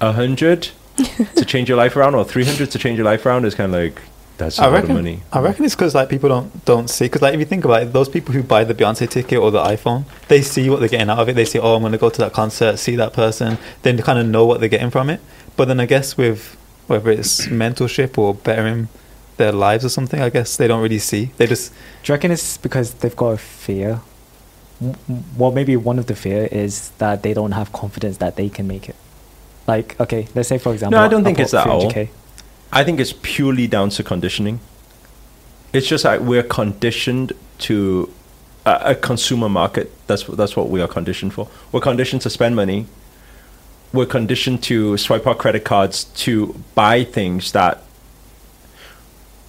a 0.00 0.12
hundred 0.12 0.68
to 1.36 1.44
change 1.44 1.68
your 1.68 1.78
life 1.78 1.96
around, 1.96 2.14
or 2.14 2.24
300 2.24 2.70
to 2.70 2.78
change 2.78 2.96
your 2.98 3.04
life 3.06 3.24
around 3.26 3.44
is 3.44 3.54
kind 3.54 3.74
of 3.74 3.80
like 3.80 4.00
that's 4.38 4.58
a 4.58 4.62
I 4.62 4.66
lot 4.66 4.72
reckon. 4.74 4.90
of 4.92 4.96
money. 4.96 5.20
I 5.32 5.40
reckon 5.40 5.64
it's 5.64 5.74
because 5.74 5.94
like 5.94 6.08
people 6.08 6.28
don't 6.28 6.64
don't 6.64 6.88
see 6.88 7.04
because 7.06 7.22
like 7.22 7.34
if 7.34 7.40
you 7.40 7.46
think 7.46 7.64
about 7.64 7.82
it, 7.82 7.92
those 7.92 8.08
people 8.08 8.34
who 8.34 8.42
buy 8.42 8.64
the 8.64 8.74
Beyonce 8.74 9.08
ticket 9.08 9.38
or 9.38 9.50
the 9.50 9.62
iPhone, 9.62 10.04
they 10.28 10.42
see 10.42 10.68
what 10.70 10.80
they're 10.80 10.88
getting 10.88 11.10
out 11.10 11.18
of 11.18 11.28
it. 11.28 11.34
They 11.36 11.44
say, 11.44 11.58
"Oh, 11.58 11.74
I'm 11.76 11.82
going 11.82 11.92
to 11.92 11.98
go 11.98 12.10
to 12.10 12.18
that 12.22 12.32
concert, 12.32 12.78
see 12.78 12.96
that 12.96 13.12
person." 13.12 13.58
Then 13.82 13.96
they 13.96 14.02
kind 14.02 14.18
of 14.18 14.26
know 14.26 14.44
what 14.46 14.60
they're 14.60 14.68
getting 14.68 14.90
from 14.90 15.10
it. 15.10 15.20
But 15.56 15.68
then 15.68 15.78
I 15.80 15.86
guess 15.86 16.16
with 16.16 16.56
whether 16.86 17.10
it's 17.10 17.46
mentorship 17.46 18.18
or 18.18 18.34
bettering 18.34 18.88
their 19.40 19.52
lives 19.52 19.84
or 19.84 19.88
something, 19.88 20.20
I 20.20 20.30
guess 20.30 20.56
they 20.56 20.68
don't 20.68 20.82
really 20.82 20.98
see. 21.00 21.30
They 21.38 21.46
just 21.46 21.72
do 22.02 22.12
you 22.12 22.14
reckon 22.14 22.30
it's 22.30 22.56
because 22.58 22.94
they've 23.00 23.16
got 23.24 23.30
a 23.30 23.38
fear? 23.38 24.00
W- 24.80 24.96
w- 25.08 25.24
Well, 25.36 25.52
maybe 25.52 25.74
one 25.76 25.98
of 25.98 26.06
the 26.06 26.14
fear 26.14 26.44
is 26.64 26.90
that 26.98 27.22
they 27.24 27.34
don't 27.34 27.52
have 27.52 27.72
confidence 27.72 28.18
that 28.18 28.36
they 28.36 28.48
can 28.48 28.66
make 28.68 28.88
it. 28.88 28.96
Like, 29.66 29.98
okay, 30.00 30.28
let's 30.34 30.48
say 30.48 30.58
for 30.58 30.72
example, 30.72 30.98
No, 30.98 31.04
I 31.04 31.08
don't 31.08 31.24
think 31.24 31.38
it's 31.38 31.52
that 31.52 31.66
at 31.66 31.72
all. 31.72 31.90
300K. 31.90 32.08
I 32.72 32.84
think 32.84 33.00
it's 33.00 33.14
purely 33.22 33.66
down 33.66 33.88
to 33.90 34.02
conditioning. 34.02 34.60
It's 35.72 35.86
just 35.86 36.04
like 36.04 36.20
we're 36.20 36.42
conditioned 36.60 37.32
to 37.66 38.12
a, 38.66 38.74
a 38.92 38.94
consumer 38.94 39.48
market. 39.48 39.86
That's 40.06 40.24
that's 40.40 40.54
what 40.56 40.68
we 40.70 40.80
are 40.84 40.88
conditioned 40.88 41.32
for. 41.34 41.48
We're 41.72 41.80
conditioned 41.90 42.22
to 42.22 42.30
spend 42.30 42.54
money. 42.56 42.86
We're 43.92 44.06
conditioned 44.18 44.62
to 44.70 44.96
swipe 44.96 45.26
our 45.26 45.34
credit 45.34 45.64
cards 45.64 46.04
to 46.24 46.54
buy 46.74 47.04
things 47.04 47.52
that. 47.52 47.82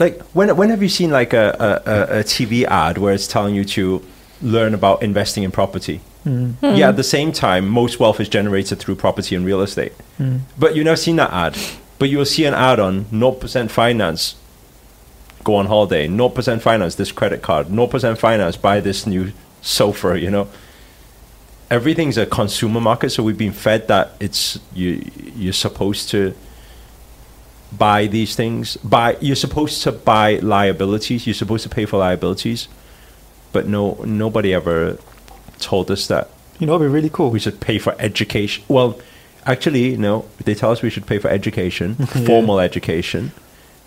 Like 0.01 0.19
when 0.33 0.55
when 0.57 0.69
have 0.71 0.81
you 0.81 0.89
seen 0.89 1.11
like 1.11 1.31
a, 1.33 1.47
a, 1.69 1.91
a- 1.93 2.19
a 2.19 2.23
TV 2.23 2.63
ad 2.65 2.97
where 2.97 3.13
it's 3.13 3.27
telling 3.27 3.53
you 3.53 3.63
to 3.75 4.01
learn 4.41 4.73
about 4.73 5.03
investing 5.03 5.43
in 5.43 5.51
property? 5.51 6.01
mm, 6.25 6.55
Yeah, 6.79 6.89
at 6.89 6.95
the 6.95 7.03
same 7.03 7.31
time, 7.31 7.69
most 7.69 7.99
wealth 7.99 8.19
is 8.19 8.27
generated 8.27 8.79
through 8.79 8.95
property 8.95 9.35
and 9.35 9.45
real 9.45 9.61
estate. 9.61 9.93
mm, 10.19 10.39
But 10.57 10.75
you've 10.75 10.85
never 10.85 10.97
seen 11.07 11.17
that 11.17 11.31
ad. 11.31 11.55
But 11.99 12.09
you'll 12.09 12.25
see 12.25 12.45
an 12.45 12.55
ad 12.55 12.79
on 12.79 13.05
0% 13.11 13.69
finance, 13.69 14.35
go 15.43 15.53
on 15.61 15.67
holiday, 15.67 16.07
0% 16.07 16.59
finance, 16.61 16.95
this 16.95 17.11
credit 17.11 17.43
card, 17.43 17.67
0% 17.67 18.17
finance, 18.17 18.57
buy 18.57 18.79
this 18.79 19.05
new 19.05 19.31
sofa, 19.61 20.19
you 20.19 20.31
know. 20.31 20.47
Everything's 21.69 22.17
a 22.17 22.25
consumer 22.25 22.81
market, 22.81 23.11
so 23.11 23.21
we've 23.21 23.37
been 23.37 23.53
fed 23.53 23.87
that 23.87 24.05
it's 24.19 24.59
you 24.73 24.89
you're 25.43 25.53
supposed 25.67 26.09
to 26.09 26.33
buy 27.77 28.07
these 28.07 28.35
things. 28.35 28.77
Buy 28.77 29.17
you're 29.21 29.35
supposed 29.35 29.81
to 29.83 29.91
buy 29.91 30.35
liabilities, 30.37 31.25
you're 31.27 31.33
supposed 31.33 31.63
to 31.63 31.69
pay 31.69 31.85
for 31.85 31.97
liabilities. 31.97 32.67
But 33.51 33.67
no 33.67 34.01
nobody 34.05 34.53
ever 34.53 34.97
told 35.59 35.91
us 35.91 36.07
that 36.07 36.29
you 36.59 36.67
know, 36.67 36.75
it'd 36.75 36.87
be 36.87 36.93
really 36.93 37.09
cool. 37.09 37.31
we 37.31 37.39
should 37.39 37.59
pay 37.59 37.79
for 37.79 37.95
education. 37.97 38.63
Well, 38.67 38.99
actually, 39.47 39.97
no. 39.97 40.25
They 40.45 40.53
tell 40.53 40.71
us 40.71 40.83
we 40.83 40.91
should 40.91 41.07
pay 41.07 41.17
for 41.17 41.27
education, 41.29 41.95
Yeah. 41.99 42.05
formal 42.25 42.59
education, 42.59 43.31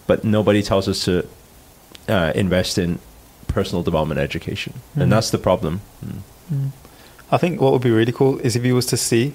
but 0.08 0.24
nobody 0.24 0.60
tells 0.62 0.88
us 0.88 1.04
to 1.04 1.24
uh, 2.08 2.32
invest 2.34 2.76
in 2.78 2.98
personal 3.46 3.84
development 3.84 4.18
education, 4.20 4.72
Mhm. 4.96 5.02
and 5.02 5.12
that's 5.12 5.30
the 5.30 5.38
problem. 5.38 5.80
Mm. 6.04 6.18
Mm. 6.52 6.70
I 7.30 7.36
think 7.36 7.60
what 7.60 7.72
would 7.72 7.82
be 7.82 7.90
really 7.92 8.12
cool 8.12 8.38
is 8.40 8.56
if 8.56 8.64
you 8.64 8.74
was 8.74 8.86
to 8.86 8.96
see 8.96 9.32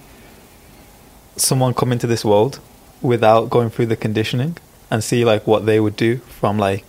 someone 1.38 1.74
come 1.74 1.92
into 1.94 2.08
this 2.08 2.26
world 2.26 2.60
without 3.02 3.50
going 3.50 3.70
through 3.70 3.86
the 3.88 3.96
conditioning 3.96 4.58
and 4.92 5.04
see 5.04 5.24
like 5.26 5.46
what 5.48 5.66
they 5.66 5.80
would 5.80 5.96
do 5.96 6.18
from 6.18 6.58
like 6.58 6.86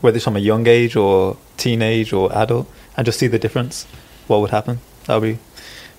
whether 0.00 0.16
it's 0.16 0.24
from 0.24 0.36
a 0.36 0.40
young 0.40 0.66
age 0.66 0.96
or 0.96 1.36
teenage 1.56 2.12
or 2.12 2.30
adult 2.36 2.66
and 2.96 3.06
just 3.06 3.18
see 3.18 3.26
the 3.26 3.38
difference. 3.38 3.86
What 4.26 4.40
would 4.40 4.50
happen? 4.50 4.80
That 5.06 5.20
would 5.20 5.22
be 5.34 5.38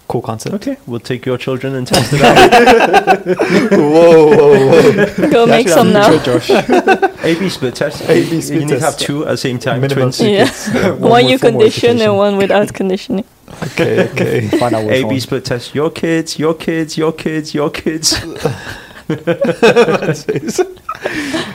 cool 0.08 0.22
concept. 0.22 0.54
Okay, 0.56 0.78
we'll 0.86 1.00
take 1.00 1.26
your 1.26 1.38
children 1.38 1.74
and 1.76 1.88
test 1.92 2.14
it 2.14 2.22
out. 2.22 3.26
whoa, 3.72 4.28
whoa, 4.28 4.68
whoa. 4.68 5.30
Go 5.32 5.46
make 5.48 5.68
some 5.68 5.92
now. 5.94 6.12
A/B 6.12 7.50
split 7.50 7.76
test. 7.76 8.02
A/B 8.08 8.42
split 8.42 8.42
test. 8.42 8.50
you 8.52 8.60
need 8.60 8.68
to 8.70 8.80
have 8.80 8.98
two 8.98 9.24
at 9.26 9.30
the 9.32 9.38
same 9.38 9.58
time. 9.58 9.82
Minimum 9.82 10.04
Twins. 10.12 10.18
two 10.20 10.30
Yeah. 10.30 10.46
kids. 10.46 11.00
One, 11.00 11.28
you 11.28 11.40
condition 11.40 12.00
and 12.02 12.16
one 12.18 12.38
without 12.38 12.72
conditioning. 12.74 13.26
Okay, 13.64 14.10
okay. 14.10 14.48
Find 14.60 14.76
out 14.76 14.86
which 14.86 14.96
A/B 14.98 15.06
one. 15.06 15.20
split 15.20 15.46
test. 15.46 15.74
Your 15.74 15.90
kids, 15.90 16.38
your 16.38 16.54
kids, 16.54 16.98
your 16.98 17.12
kids, 17.12 17.54
your 17.56 17.70
kids. 17.72 18.16
okay. 19.10 20.44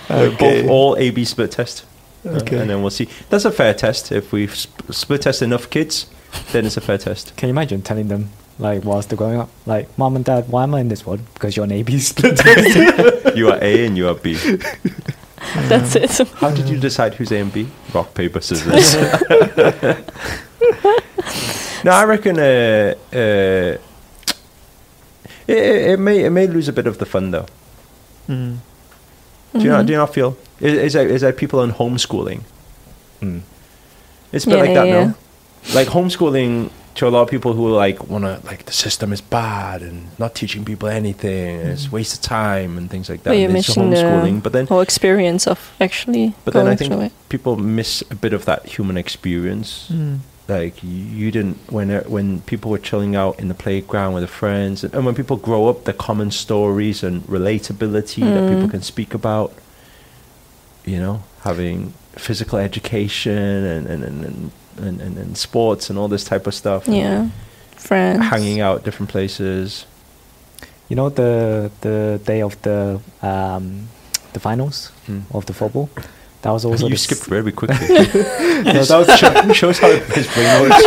Both 0.09 0.69
all 0.69 0.97
A/B 0.97 1.25
split 1.25 1.53
test. 1.53 1.85
Uh, 2.25 2.33
and 2.33 2.69
then 2.69 2.83
we'll 2.83 2.91
see. 2.91 3.09
That's 3.31 3.45
a 3.45 3.51
fair 3.51 3.73
test. 3.73 4.13
If 4.13 4.33
we 4.33 4.47
sp- 4.47 4.93
split 4.93 5.23
test 5.23 5.43
enough 5.43 5.71
kids, 5.71 6.07
then 6.53 6.67
it's 6.67 6.77
a 6.77 6.81
fair 6.81 6.99
test. 6.99 7.35
Can 7.37 7.49
you 7.49 7.53
imagine 7.53 7.81
telling 7.81 8.09
them, 8.09 8.29
like, 8.59 8.85
whilst 8.85 9.09
they're 9.09 9.17
growing 9.17 9.41
up, 9.41 9.49
like, 9.65 9.97
mom 9.97 10.17
and 10.17 10.25
dad, 10.25 10.49
why 10.49 10.65
am 10.65 10.75
I 10.75 10.81
in 10.81 10.89
this 10.89 11.07
world? 11.07 11.21
Because 11.33 11.57
you're 11.57 11.65
an 11.65 11.73
AB 11.73 11.99
split. 11.99 12.37
Test. 12.37 12.77
you 13.37 13.51
are 13.51 13.59
A 13.63 13.87
and 13.87 13.97
you 13.97 14.09
are 14.09 14.15
B. 14.15 14.35
That's 15.69 15.97
it. 15.97 16.29
How 16.35 16.51
did 16.51 16.69
you 16.69 16.79
decide 16.79 17.15
who's 17.15 17.33
A 17.33 17.39
and 17.39 17.53
B? 17.53 17.69
Rock, 17.95 18.13
paper, 18.13 18.41
scissors. 18.43 18.95
no, 21.85 21.93
I 21.93 22.05
reckon 22.05 22.39
uh, 22.39 22.95
uh, 23.13 23.79
it, 25.51 25.59
it 25.59 25.91
it 25.93 25.99
may 26.07 26.17
it 26.25 26.31
may 26.31 26.47
lose 26.47 26.69
a 26.69 26.73
bit 26.73 26.87
of 26.87 26.97
the 26.99 27.07
fun 27.07 27.31
though. 27.31 27.47
Mm. 28.29 28.57
Do 29.53 29.61
you 29.67 29.71
not 29.71 29.83
Mhm. 29.83 29.87
do 29.87 29.93
you 29.93 29.99
not 29.99 30.15
feel? 30.15 30.37
Is, 30.61 30.75
is 30.87 30.93
that 30.95 31.07
is 31.17 31.21
that 31.23 31.37
people 31.37 31.59
on 31.61 31.73
homeschooling? 31.73 32.41
Mm. 33.23 33.41
It's 34.33 34.47
a 34.47 34.49
bit 34.51 34.57
Yeah, 34.57 34.63
like 34.65 34.75
that, 34.75 34.87
yeah, 34.87 35.05
no? 35.07 35.15
Like 35.75 35.89
homeschooling 35.89 36.71
to 36.97 37.07
a 37.07 37.11
lot 37.11 37.23
of 37.23 37.29
people 37.31 37.53
who 37.53 37.67
like 37.85 37.99
want 38.09 38.25
to 38.25 38.41
like 38.51 38.65
the 38.67 38.73
system 38.73 39.13
is 39.13 39.21
bad 39.21 39.83
and 39.83 40.07
not 40.19 40.35
teaching 40.35 40.65
people 40.65 40.89
anything. 40.89 41.61
and 41.61 41.69
It's 41.71 41.87
a 41.87 41.91
waste 41.91 42.15
of 42.15 42.21
time 42.23 42.79
and 42.79 42.89
things 42.91 43.09
like 43.11 43.23
that. 43.25 43.31
But 43.31 43.39
you 43.39 43.49
mentioned 43.49 43.93
homeschooling, 43.93 44.37
the 44.37 44.41
but 44.43 44.53
then 44.53 44.67
whole 44.67 44.81
experience 44.83 45.47
of 45.47 45.59
actually 45.81 46.35
but 46.45 46.55
then 46.55 46.67
I 46.69 46.77
think 46.77 47.13
people 47.29 47.57
miss 47.57 48.03
a 48.11 48.15
bit 48.15 48.33
of 48.33 48.45
that 48.45 48.67
human 48.67 48.97
experience. 48.97 49.89
Mm. 49.93 50.19
Like 50.51 50.83
you 50.83 51.31
didn't 51.31 51.59
when 51.71 51.91
it- 51.91 52.11
when 52.11 52.41
people 52.41 52.71
were 52.73 52.79
chilling 52.91 53.15
out 53.15 53.39
in 53.39 53.47
the 53.49 53.55
playground 53.55 54.15
with 54.15 54.23
their 54.23 54.37
friends, 54.43 54.83
and, 54.83 54.93
and 54.95 55.07
when 55.07 55.15
people 55.15 55.37
grow 55.37 55.69
up, 55.69 55.85
the 55.85 55.93
common 55.93 56.31
stories 56.33 57.05
and 57.05 57.23
relatability 57.29 58.23
that 58.35 58.49
people 58.53 58.67
Mm. 58.69 58.71
can 58.73 58.83
speak 58.83 59.15
about. 59.15 59.53
You 60.85 60.99
know, 60.99 61.23
having 61.45 61.93
physical 62.17 62.59
education 62.59 63.39
and 63.75 63.87
and 63.93 64.03
and, 64.09 64.25
and, 64.25 64.51
and, 64.87 65.01
and, 65.01 65.19
and 65.19 65.37
sports 65.39 65.89
and 65.91 65.97
all 65.99 66.09
this 66.09 66.25
type 66.25 66.47
of 66.49 66.55
stuff. 66.55 66.89
and 66.89 66.97
Yeah, 66.97 67.29
friends. 67.77 68.25
hanging 68.25 68.61
out 68.61 68.83
different 68.85 69.11
places. 69.13 69.87
You 70.89 70.97
know 70.97 71.11
the 71.11 71.71
the 71.83 72.19
day 72.25 72.43
of 72.43 72.61
the 72.63 72.99
um, 73.23 73.89
the 74.33 74.41
finals 74.41 74.91
Hmm. 75.07 75.21
of 75.33 75.45
the 75.47 75.53
football. 75.53 75.89
That 76.43 76.51
was 76.53 76.65
also 76.65 76.85
you 76.85 76.91
the 76.91 76.95
s- 76.95 77.03
skipped 77.03 77.25
very 77.27 77.53
quickly. 77.53 77.77
No, 78.61 78.83
that 78.85 78.99
was 78.99 79.19
Show- 79.19 79.53
shows 79.61 79.79
how 79.79 79.91
his 79.91 80.27
brain 80.35 80.63
works. 80.63 80.85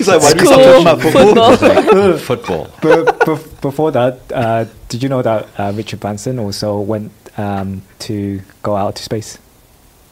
It's 0.00 0.08
like, 0.08 0.20
why 0.22 0.32
do 0.32 0.40
you 0.40 0.46
School, 0.46 0.46
stop 0.46 0.60
talking 0.62 0.82
about 0.82 1.00
football? 1.00 2.18
football. 2.18 2.64
Football. 2.66 2.66
but 2.82 3.20
bef- 3.20 3.60
before 3.60 3.90
that, 3.92 4.20
uh, 4.32 4.64
did 4.88 5.02
you 5.02 5.08
know 5.08 5.22
that 5.22 5.48
uh, 5.58 5.72
Richard 5.74 6.00
Branson 6.00 6.38
also 6.38 6.80
went 6.80 7.12
um, 7.36 7.82
to 8.00 8.40
go 8.62 8.76
out 8.76 8.96
to 8.96 9.02
space 9.02 9.38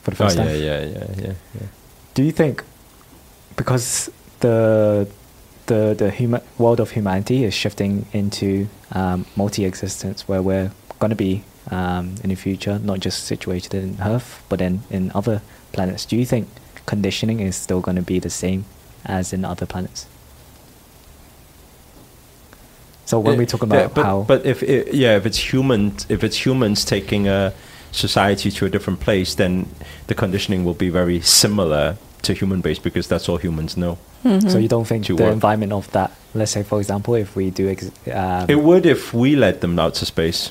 for 0.02 0.10
the 0.12 0.16
Oh 0.24 0.26
first 0.26 0.36
yeah, 0.38 0.44
time? 0.44 0.54
yeah, 0.62 0.80
yeah, 0.84 1.06
yeah, 1.18 1.32
yeah. 1.54 1.66
Do 2.14 2.22
you 2.22 2.32
think 2.32 2.62
because 3.56 4.10
the 4.40 5.08
the 5.66 5.94
the 5.96 6.10
human 6.10 6.40
world 6.58 6.78
of 6.80 6.90
humanity 6.92 7.44
is 7.44 7.54
shifting 7.54 8.06
into 8.12 8.68
um, 8.92 9.26
multi-existence, 9.36 10.28
where 10.28 10.42
we're 10.42 10.70
going 10.98 11.10
to 11.10 11.16
be 11.16 11.42
um, 11.70 12.14
in 12.22 12.30
the 12.30 12.36
future, 12.36 12.78
not 12.78 13.00
just 13.00 13.24
situated 13.24 13.74
in 13.74 13.96
Earth, 14.00 14.42
but 14.48 14.58
then 14.58 14.82
in 14.90 15.10
other 15.14 15.40
planets? 15.72 16.04
Do 16.06 16.16
you 16.16 16.24
think 16.26 16.48
conditioning 16.86 17.40
is 17.40 17.56
still 17.56 17.80
going 17.80 17.96
to 17.96 18.02
be 18.02 18.18
the 18.20 18.30
same 18.30 18.64
as 19.04 19.32
in 19.32 19.44
other 19.44 19.66
planets? 19.66 20.06
So 23.04 23.20
when 23.20 23.34
Yeah, 23.34 23.38
we 23.38 23.46
talk 23.46 23.60
yeah, 23.62 23.66
about 23.84 23.94
but, 23.94 24.02
how 24.04 24.24
but 24.26 24.44
if 24.46 24.62
it, 24.62 24.92
yeah, 24.94 25.16
if 25.16 25.26
it's 25.26 25.38
human, 25.52 25.94
if 26.08 26.24
it's 26.24 26.44
humans 26.44 26.84
taking 26.84 27.28
a 27.28 27.52
society 27.92 28.50
to 28.50 28.66
a 28.66 28.68
different 28.68 29.00
place, 29.00 29.34
then 29.36 29.68
the 30.08 30.14
conditioning 30.14 30.64
will 30.64 30.74
be 30.74 30.88
very 30.88 31.20
similar 31.20 31.96
to 32.22 32.32
human 32.34 32.60
based 32.60 32.82
because 32.82 33.06
that's 33.06 33.28
all 33.28 33.36
humans 33.38 33.76
know. 33.76 33.98
Mhm. 34.24 34.50
so 34.50 34.58
you 34.58 34.66
don't 34.66 34.86
think 34.86 35.04
To 35.06 35.14
the 35.14 35.22
work. 35.24 35.32
environment 35.34 35.72
of 35.72 35.88
that, 35.92 36.10
let's 36.34 36.50
say 36.50 36.64
for 36.64 36.78
example, 36.80 37.14
if 37.14 37.36
we 37.36 37.50
do 37.50 37.68
ex- 37.68 37.90
um, 38.12 38.46
It 38.48 38.56
would 38.60 38.84
if 38.84 39.14
we 39.14 39.36
let 39.36 39.60
them 39.60 39.78
out 39.78 39.94
to 39.96 40.04
space. 40.06 40.50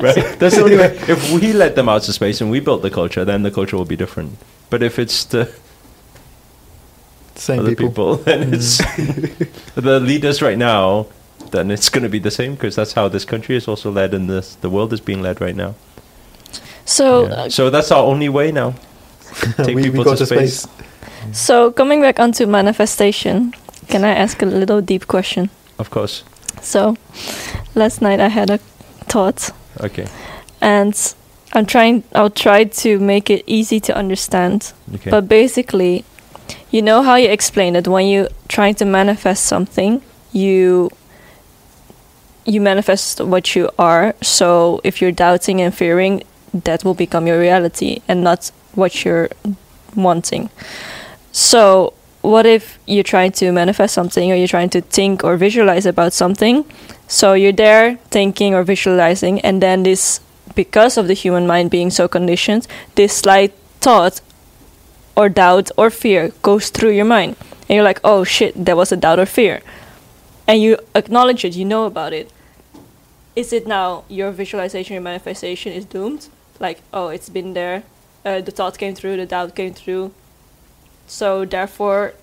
Right? 0.00 0.16
That's 0.38 0.56
the 0.56 0.62
only 0.62 0.76
way. 0.76 0.96
If 1.08 1.32
we 1.32 1.52
let 1.52 1.74
them 1.74 1.88
out 1.88 2.02
to 2.02 2.12
space 2.12 2.40
and 2.40 2.50
we 2.50 2.60
built 2.60 2.82
the 2.82 2.90
culture, 2.90 3.24
then 3.24 3.42
the 3.42 3.50
culture 3.50 3.76
will 3.76 3.84
be 3.84 3.96
different. 3.96 4.38
But 4.70 4.82
if 4.82 4.98
it's 4.98 5.24
the 5.24 5.52
Same 7.34 7.60
other 7.60 7.70
people. 7.74 7.88
people, 7.88 8.16
then 8.16 8.54
it's 8.54 8.78
the 9.74 10.00
leaders 10.00 10.42
right 10.42 10.58
now, 10.58 11.06
then 11.50 11.70
it's 11.70 11.88
going 11.88 12.02
to 12.04 12.08
be 12.08 12.18
the 12.18 12.30
same 12.30 12.54
because 12.54 12.76
that's 12.76 12.92
how 12.94 13.08
this 13.08 13.24
country 13.24 13.56
is 13.56 13.68
also 13.68 13.90
led 13.90 14.14
and 14.14 14.28
this 14.28 14.54
the 14.56 14.70
world 14.70 14.92
is 14.92 15.00
being 15.00 15.22
led 15.22 15.40
right 15.40 15.56
now. 15.56 15.74
So, 16.84 17.26
Yeah. 17.28 17.34
uh, 17.34 17.48
so 17.48 17.70
that's 17.70 17.90
our 17.92 18.04
only 18.04 18.28
way 18.28 18.52
now. 18.52 18.74
Take 19.58 19.68
we, 19.68 19.74
we 19.76 19.82
people 19.84 20.04
go 20.04 20.12
to 20.12 20.18
to 20.18 20.26
space. 20.26 20.66
so 21.32 21.70
coming 21.72 22.00
back 22.02 22.18
onto 22.20 22.46
manifestation, 22.46 23.54
can 23.88 24.04
I 24.04 24.14
ask 24.14 24.42
a 24.42 24.46
little 24.46 24.80
deep 24.82 25.06
question? 25.06 25.48
Of 25.78 25.90
course. 25.90 26.22
So, 26.60 26.96
last 27.74 28.00
night 28.02 28.20
I 28.20 28.28
had 28.28 28.50
a 28.50 28.58
thought, 29.08 29.50
Okay. 29.80 30.06
and 30.60 30.94
I'm 31.52 31.66
trying. 31.66 32.02
I'll 32.14 32.30
try 32.30 32.64
to 32.64 32.98
make 32.98 33.28
it 33.30 33.42
easy 33.46 33.80
to 33.80 33.96
understand. 33.96 34.72
Okay. 34.94 35.10
But 35.10 35.28
basically, 35.28 36.04
you 36.70 36.80
know 36.82 37.02
how 37.02 37.16
you 37.16 37.28
explain 37.30 37.76
it 37.76 37.86
when 37.88 38.06
you 38.06 38.28
trying 38.48 38.74
to 38.76 38.84
manifest 38.84 39.44
something, 39.44 40.00
you 40.32 40.90
you 42.46 42.60
manifest 42.60 43.20
what 43.20 43.54
you 43.54 43.70
are. 43.78 44.14
So 44.22 44.80
if 44.82 45.00
you're 45.00 45.12
doubting 45.12 45.60
and 45.60 45.74
fearing, 45.74 46.22
that 46.64 46.84
will 46.84 46.94
become 46.94 47.26
your 47.26 47.38
reality 47.38 48.00
and 48.08 48.22
not 48.24 48.50
what 48.74 49.04
you're 49.04 49.28
wanting. 49.94 50.50
So 51.32 51.92
what 52.22 52.46
if 52.46 52.78
you're 52.86 53.04
trying 53.04 53.32
to 53.32 53.52
manifest 53.52 53.94
something 53.94 54.30
or 54.32 54.36
you're 54.36 54.48
trying 54.48 54.70
to 54.70 54.80
think 54.80 55.22
or 55.24 55.36
visualize 55.36 55.86
about 55.86 56.12
something? 56.12 56.64
So 57.08 57.34
you're 57.34 57.52
there 57.52 57.96
thinking 58.10 58.54
or 58.54 58.62
visualizing 58.62 59.40
and 59.40 59.60
then 59.60 59.82
this 59.82 60.20
because 60.54 60.96
of 60.96 61.08
the 61.08 61.14
human 61.14 61.46
mind 61.46 61.70
being 61.70 61.90
so 61.90 62.08
conditioned, 62.08 62.66
this 62.94 63.16
slight 63.16 63.52
thought 63.80 64.20
or 65.16 65.28
doubt 65.28 65.70
or 65.76 65.90
fear 65.90 66.32
goes 66.42 66.70
through 66.70 66.90
your 66.90 67.04
mind. 67.04 67.36
And 67.68 67.76
you're 67.76 67.84
like, 67.84 68.00
oh 68.04 68.24
shit, 68.24 68.52
there 68.56 68.76
was 68.76 68.92
a 68.92 68.96
doubt 68.96 69.18
or 69.18 69.26
fear. 69.26 69.60
And 70.46 70.60
you 70.60 70.78
acknowledge 70.94 71.44
it, 71.44 71.56
you 71.56 71.64
know 71.64 71.86
about 71.86 72.12
it. 72.12 72.30
Is 73.34 73.52
it 73.52 73.66
now 73.66 74.04
your 74.08 74.30
visualization, 74.30 74.94
your 74.94 75.02
manifestation 75.02 75.72
is 75.72 75.84
doomed? 75.84 76.28
Like, 76.60 76.82
oh, 76.92 77.08
it's 77.08 77.28
been 77.28 77.54
there, 77.54 77.82
uh, 78.24 78.40
the 78.40 78.50
thought 78.50 78.78
came 78.78 78.94
through, 78.94 79.16
the 79.16 79.26
doubt 79.26 79.54
came 79.54 79.74
through. 79.74 80.12
So, 81.12 81.44
therefore, 81.44 82.14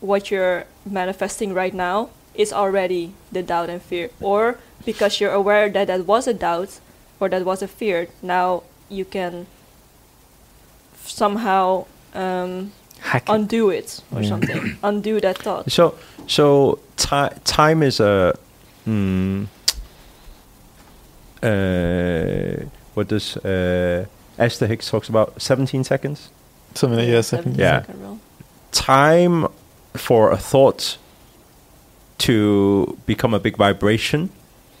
what 0.00 0.30
you're 0.30 0.66
manifesting 0.86 1.52
right 1.54 1.74
now 1.74 2.10
is 2.36 2.52
already 2.52 3.14
the 3.32 3.42
doubt 3.42 3.68
and 3.68 3.82
fear. 3.82 4.10
Or 4.20 4.58
because 4.86 5.20
you're 5.20 5.32
aware 5.32 5.68
that 5.68 5.88
that 5.88 6.06
was 6.06 6.28
a 6.28 6.32
doubt 6.32 6.78
or 7.18 7.28
that 7.30 7.44
was 7.44 7.62
a 7.62 7.66
fear, 7.66 8.06
now 8.22 8.62
you 8.88 9.04
can 9.04 9.46
somehow 11.04 11.86
um, 12.14 12.70
it. 13.12 13.22
undo 13.26 13.70
it 13.70 14.00
or 14.14 14.22
Yeah. 14.22 14.28
something. 14.28 14.78
undo 14.84 15.20
that 15.20 15.38
thought. 15.38 15.68
So, 15.72 15.94
so 16.28 16.78
ti- 16.96 17.34
time 17.42 17.82
is 17.82 17.98
a. 17.98 18.38
Hmm, 18.84 19.44
uh, 21.42 22.66
what 22.94 23.08
does 23.08 23.36
uh, 23.38 24.06
Esther 24.38 24.68
Hicks 24.68 24.88
talks 24.90 25.08
about? 25.08 25.42
Seventeen 25.42 25.82
seconds. 25.82 26.30
Something 26.74 26.98
like 26.98 27.08
yeah, 27.08 27.20
seven 27.20 27.54
second. 27.54 27.58
Yeah. 27.58 27.82
second. 27.82 28.20
Time 28.72 29.48
for 29.94 30.30
a 30.30 30.36
thought 30.36 30.96
to 32.18 32.98
become 33.06 33.34
a 33.34 33.40
big 33.40 33.56
vibration. 33.56 34.30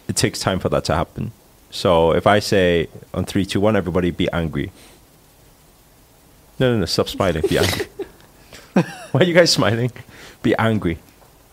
It 0.08 0.16
takes 0.16 0.40
time 0.40 0.58
for 0.58 0.68
that 0.70 0.84
to 0.84 0.94
happen. 0.94 1.32
So 1.70 2.12
if 2.12 2.26
I 2.26 2.38
say 2.38 2.88
on 3.14 3.24
three, 3.24 3.44
two, 3.44 3.60
one, 3.60 3.76
everybody 3.76 4.10
be 4.10 4.30
angry. 4.32 4.72
No, 6.58 6.72
no, 6.72 6.80
no! 6.80 6.84
Stop 6.84 7.08
smiling. 7.08 7.42
Be 7.48 7.58
angry. 7.58 7.86
Why 9.12 9.20
are 9.20 9.24
you 9.24 9.34
guys 9.34 9.50
smiling? 9.50 9.90
Be 10.42 10.54
angry. 10.56 10.98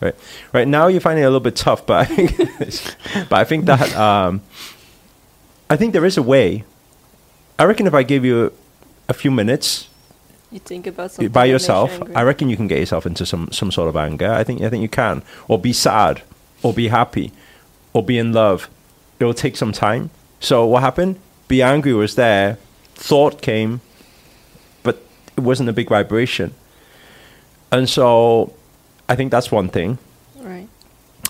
Right. 0.00 0.14
Right 0.52 0.68
now 0.68 0.86
you're 0.86 1.00
finding 1.00 1.24
it 1.24 1.26
a 1.26 1.30
little 1.30 1.40
bit 1.40 1.56
tough, 1.56 1.84
but 1.84 2.00
I 2.00 2.04
think 2.04 2.36
but 3.28 3.38
I 3.38 3.44
think 3.44 3.66
that 3.66 3.94
um, 3.96 4.40
I 5.68 5.76
think 5.76 5.92
there 5.92 6.06
is 6.06 6.16
a 6.16 6.22
way. 6.22 6.64
I 7.58 7.64
reckon 7.64 7.86
if 7.86 7.92
I 7.92 8.02
give 8.02 8.24
you 8.24 8.52
a 9.08 9.12
few 9.12 9.30
minutes 9.30 9.89
You 10.50 10.58
think 10.58 10.86
about 10.86 11.12
something 11.12 11.30
by 11.30 11.46
that 11.46 11.52
makes 11.52 11.68
you 11.68 11.74
yourself. 11.74 12.02
I 12.14 12.22
reckon 12.22 12.48
you 12.48 12.56
can 12.56 12.66
get 12.66 12.78
yourself 12.78 13.06
into 13.06 13.24
some 13.24 13.50
some 13.52 13.70
sort 13.70 13.88
of 13.88 13.96
anger. 13.96 14.32
I 14.32 14.42
think 14.44 14.62
I 14.62 14.68
think 14.68 14.82
you 14.82 14.88
can, 14.88 15.22
or 15.48 15.58
be 15.58 15.72
sad, 15.72 16.22
or 16.62 16.72
be 16.72 16.88
happy, 16.88 17.32
or 17.92 18.04
be 18.04 18.18
in 18.18 18.32
love. 18.32 18.68
It 19.18 19.24
will 19.24 19.34
take 19.34 19.56
some 19.56 19.72
time. 19.72 20.10
So 20.40 20.66
what 20.66 20.82
happened? 20.82 21.20
Be 21.46 21.62
angry 21.62 21.92
was 21.92 22.14
there, 22.14 22.58
thought 22.94 23.42
came, 23.42 23.80
but 24.82 25.02
it 25.36 25.40
wasn't 25.42 25.68
a 25.68 25.72
big 25.72 25.88
vibration. 25.88 26.54
And 27.72 27.88
so, 27.88 28.54
I 29.08 29.14
think 29.16 29.30
that's 29.30 29.52
one 29.52 29.68
thing. 29.68 29.98
right. 30.38 30.68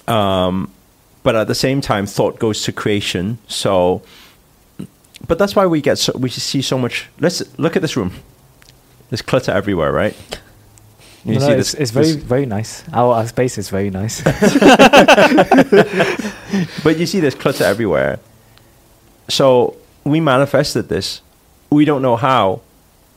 Um, 0.09 0.71
but 1.23 1.37
at 1.37 1.49
the 1.49 1.55
same 1.55 1.81
time, 1.81 2.07
thought 2.07 2.39
goes 2.39 2.63
to 2.65 2.73
creation. 2.73 3.39
So, 3.47 4.03
but 5.27 5.39
that's 5.39 5.55
why 5.55 5.67
we 5.67 5.81
get 5.83 5.99
so, 5.99 6.13
we 6.17 6.31
see 6.31 6.63
so 6.63 6.79
much. 6.79 7.09
Let's 7.19 7.43
look 7.59 7.77
at 7.77 7.83
this 7.83 7.97
room. 7.97 8.13
There's 9.11 9.23
clutter 9.23 9.53
everywhere, 9.53 9.93
right? 9.93 10.17
You 11.25 11.35
No, 11.35 11.41
see 11.41 11.49
no, 11.49 11.57
this- 11.57 11.75
it's, 11.75 11.83
it's 11.83 11.91
very 11.91 12.13
very 12.13 12.47
nice. 12.47 12.85
Our, 12.93 13.15
our 13.15 13.27
space 13.27 13.59
is 13.59 13.69
very 13.69 13.91
nice. 13.91 14.23
But 16.83 16.99
you 16.99 17.07
see, 17.07 17.21
there's 17.21 17.35
clutter 17.35 17.65
everywhere. 17.65 18.19
So 19.29 19.77
we 20.05 20.21
manifested 20.21 20.89
this. 20.89 21.21
We 21.71 21.85
don't 21.85 22.03
know 22.03 22.17
how. 22.17 22.63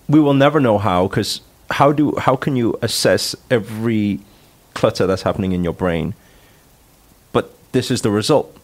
We 0.09 0.19
will 0.19 0.33
never 0.33 0.59
know 0.59 0.77
how 0.77 1.07
because 1.07 1.41
how 1.71 1.91
do 1.91 2.15
how 2.17 2.35
can 2.35 2.55
you 2.55 2.77
assess 2.81 3.35
every 3.49 4.19
clutter 4.73 5.07
that's 5.07 5.23
happening 5.23 5.53
in 5.53 5.63
your 5.63 5.73
brain? 5.73 6.13
But 7.31 7.53
this 7.71 7.89
is 7.89 8.01
the 8.01 8.11
result, 8.11 8.55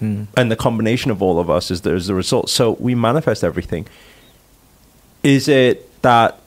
Mm. 0.00 0.26
and 0.36 0.50
the 0.50 0.56
combination 0.56 1.10
of 1.10 1.22
all 1.22 1.38
of 1.40 1.48
us 1.50 1.70
is 1.70 1.80
there's 1.82 2.06
the 2.06 2.14
result. 2.14 2.50
So 2.50 2.76
we 2.78 2.94
manifest 2.94 3.42
everything. 3.42 3.86
Is 5.22 5.48
it 5.48 5.88
that 6.02 6.38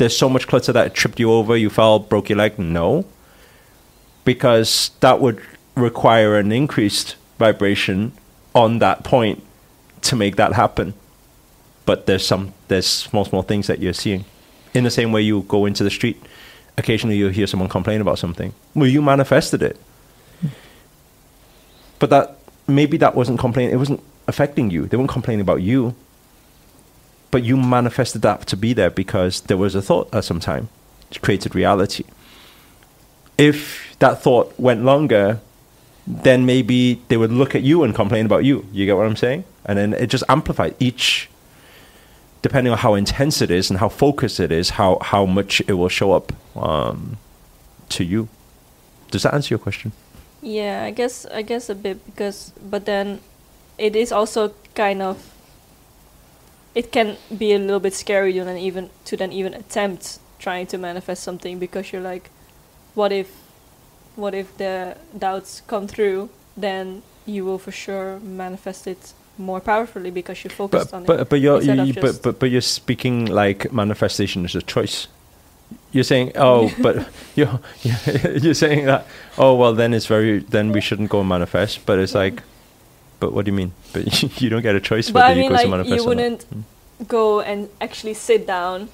there's 0.00 0.16
so 0.16 0.30
much 0.30 0.48
clutter 0.48 0.72
that 0.72 0.94
tripped 0.94 1.20
you 1.20 1.30
over, 1.30 1.54
you 1.54 1.68
fell, 1.68 1.98
broke 1.98 2.30
your 2.30 2.38
leg? 2.38 2.58
No, 2.58 3.04
because 4.24 4.92
that 5.00 5.20
would 5.20 5.42
require 5.74 6.38
an 6.38 6.50
increased 6.50 7.16
vibration 7.38 8.12
on 8.54 8.78
that 8.78 9.04
point 9.04 9.42
to 10.00 10.16
make 10.16 10.36
that 10.36 10.54
happen. 10.54 10.94
But 11.84 12.06
there's 12.06 12.26
some 12.26 12.54
there's 12.68 12.86
small 12.86 13.26
small 13.26 13.42
things 13.42 13.66
that 13.66 13.80
you're 13.80 13.92
seeing. 13.92 14.24
In 14.72 14.84
the 14.84 14.90
same 14.90 15.12
way 15.12 15.20
you 15.20 15.42
go 15.42 15.66
into 15.66 15.84
the 15.84 15.90
street, 15.90 16.16
occasionally 16.78 17.18
you'll 17.18 17.30
hear 17.30 17.46
someone 17.46 17.68
complain 17.68 18.00
about 18.00 18.18
something. 18.18 18.54
Well, 18.74 18.88
you 18.88 19.02
manifested 19.02 19.62
it. 19.62 19.76
But 21.98 22.08
that 22.08 22.38
maybe 22.66 22.96
that 22.96 23.14
wasn't 23.14 23.38
complaining. 23.38 23.74
It 23.74 23.76
wasn't 23.76 24.02
affecting 24.26 24.70
you. 24.70 24.86
They 24.86 24.96
weren't 24.96 25.10
complaining 25.10 25.42
about 25.42 25.60
you. 25.60 25.94
But 27.30 27.44
you 27.44 27.56
manifested 27.56 28.22
that 28.22 28.46
to 28.48 28.56
be 28.56 28.72
there 28.72 28.90
because 28.90 29.42
there 29.42 29.56
was 29.56 29.74
a 29.74 29.82
thought 29.82 30.12
at 30.12 30.24
some 30.24 30.40
time. 30.40 30.68
It 31.10 31.20
created 31.20 31.54
reality. 31.54 32.04
If 33.38 33.96
that 33.98 34.22
thought 34.22 34.58
went 34.58 34.84
longer, 34.84 35.40
then 36.06 36.44
maybe 36.44 37.00
they 37.08 37.16
would 37.16 37.32
look 37.32 37.54
at 37.54 37.62
you 37.62 37.84
and 37.84 37.94
complain 37.94 38.26
about 38.26 38.44
you. 38.44 38.66
You 38.72 38.86
get 38.86 38.96
what 38.96 39.06
I'm 39.06 39.16
saying? 39.16 39.44
And 39.64 39.78
then 39.78 39.92
it 39.94 40.08
just 40.08 40.24
amplified 40.28 40.74
each, 40.80 41.28
depending 42.42 42.72
on 42.72 42.78
how 42.78 42.94
intense 42.94 43.40
it 43.40 43.50
is 43.50 43.70
and 43.70 43.78
how 43.78 43.88
focused 43.88 44.40
it 44.40 44.50
is, 44.50 44.70
how, 44.70 44.98
how 45.00 45.24
much 45.26 45.60
it 45.68 45.74
will 45.74 45.88
show 45.88 46.12
up 46.12 46.32
um, 46.56 47.18
to 47.90 48.04
you. 48.04 48.28
Does 49.10 49.22
that 49.22 49.34
answer 49.34 49.54
your 49.54 49.58
question? 49.58 49.92
Yeah, 50.42 50.84
I 50.84 50.90
guess 50.90 51.26
I 51.26 51.42
guess 51.42 51.68
a 51.68 51.74
bit 51.74 52.04
because 52.06 52.52
but 52.62 52.86
then 52.86 53.20
it 53.76 53.94
is 53.94 54.10
also 54.10 54.54
kind 54.74 55.02
of 55.02 55.18
it 56.74 56.92
can 56.92 57.16
be 57.36 57.52
a 57.52 57.58
little 57.58 57.80
bit 57.80 57.94
scary 57.94 58.32
to 58.32 58.44
then 58.44 58.56
even 58.58 58.90
to 59.04 59.16
then 59.16 59.32
even 59.32 59.54
attempt 59.54 60.18
trying 60.38 60.66
to 60.66 60.78
manifest 60.78 61.22
something 61.22 61.58
because 61.58 61.92
you're 61.92 62.02
like 62.02 62.30
what 62.94 63.12
if 63.12 63.28
what 64.16 64.34
if 64.34 64.56
the 64.58 64.96
doubts 65.18 65.62
come 65.66 65.86
through 65.86 66.28
then 66.56 67.02
you 67.26 67.44
will 67.44 67.58
for 67.58 67.72
sure 67.72 68.18
manifest 68.20 68.86
it 68.86 69.12
more 69.38 69.60
powerfully 69.60 70.10
because 70.10 70.44
you 70.44 70.50
focused 70.50 70.90
But 70.90 70.96
on 70.96 71.04
but 71.04 71.20
it. 71.20 71.28
but 71.30 71.40
you're 71.40 71.62
you, 71.62 71.94
but, 71.94 72.22
but 72.22 72.38
but 72.38 72.50
you're 72.50 72.60
speaking 72.60 73.26
like 73.26 73.72
manifestation 73.72 74.44
is 74.44 74.54
a 74.54 74.62
choice. 74.62 75.08
You're 75.92 76.04
saying 76.04 76.32
oh, 76.36 76.72
but 76.82 77.08
you're 77.34 77.60
you're 78.42 78.54
saying 78.54 78.86
that 78.86 79.06
oh 79.38 79.54
well 79.54 79.74
then 79.74 79.94
it's 79.94 80.06
very 80.06 80.40
then 80.40 80.72
we 80.72 80.80
shouldn't 80.80 81.10
go 81.10 81.20
and 81.20 81.28
manifest. 81.28 81.86
But 81.86 81.98
it's 81.98 82.14
Yeah. 82.14 82.24
like, 82.24 82.42
but 83.20 83.32
what 83.32 83.44
do 83.44 83.50
you 83.50 83.56
mean? 83.56 83.72
But 83.92 84.40
you 84.40 84.50
don't 84.50 84.62
get 84.62 84.74
a 84.74 84.80
choice 84.80 85.10
But 85.10 85.20
whether 85.20 85.32
I 85.32 85.34
mean, 85.34 85.44
you 85.44 85.50
go 85.50 85.56
to 85.56 85.62
like, 85.62 85.70
manifest 85.70 85.96
you 85.96 86.08
wouldn't 86.08 86.42
hmm. 86.44 86.60
go 87.06 87.40
and 87.40 87.68
actually 87.80 88.14
sit 88.14 88.46
down, 88.46 88.88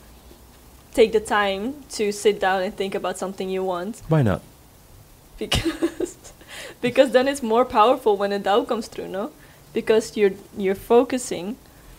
take 0.93 1.13
the 1.13 1.21
time 1.21 1.75
to 1.91 2.13
sit 2.13 2.41
down 2.41 2.63
and 2.63 2.77
think 2.77 2.95
about 2.95 3.17
something 3.17 3.49
you 3.49 3.65
want, 3.65 4.03
Why 4.09 4.23
not? 4.23 4.43
because 5.39 6.17
because 6.81 7.13
then 7.13 7.29
it's 7.29 7.43
more 7.43 7.65
powerful 7.65 8.17
when 8.17 8.33
a 8.33 8.39
doubt 8.39 8.69
comes 8.69 8.89
through, 8.89 9.09
no? 9.09 9.31
Because 9.73 10.17
you're 10.17 10.33
you're 10.57 10.75
focusing, 10.75 11.57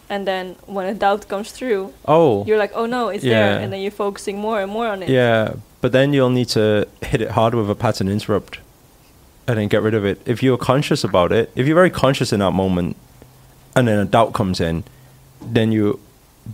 and 0.10 0.28
then 0.28 0.56
when 0.66 0.88
a 0.88 0.94
doubt 0.94 1.28
comes 1.28 1.52
through, 1.52 1.94
Oh, 2.06 2.46
you're 2.46 2.58
like, 2.58 2.72
oh 2.74 2.86
no, 2.86 3.10
it's 3.10 3.24
there, 3.24 3.60
and 3.60 3.72
then 3.72 3.82
you're 3.82 3.92
focusing 3.92 4.38
more 4.38 4.62
and 4.62 4.72
more 4.72 4.88
on 4.88 5.04
it. 5.04 5.10
Yeah, 5.10 5.54
but 5.82 5.92
then 5.92 6.14
you'll 6.14 6.32
need 6.32 6.50
to 6.50 6.88
hit 7.02 7.22
it 7.22 7.32
hard 7.32 7.54
with 7.54 7.70
a 7.70 7.76
pattern 7.76 8.08
interrupt 8.10 8.60
and 9.48 9.58
then 9.58 9.68
get 9.68 9.82
rid 9.82 9.94
of 9.94 10.06
it. 10.06 10.22
If 10.26 10.44
you're 10.44 10.58
conscious 10.58 11.04
about 11.04 11.32
it, 11.32 11.52
if 11.56 11.66
you're 11.68 11.76
very 11.76 11.90
conscious 11.90 12.34
in 12.34 12.40
that 12.40 12.52
moment 12.52 12.96
and 13.76 13.88
then 13.88 14.00
a 14.00 14.06
doubt 14.06 14.34
comes 14.34 14.60
in, 14.60 14.84
then 15.42 15.72
you 15.72 16.00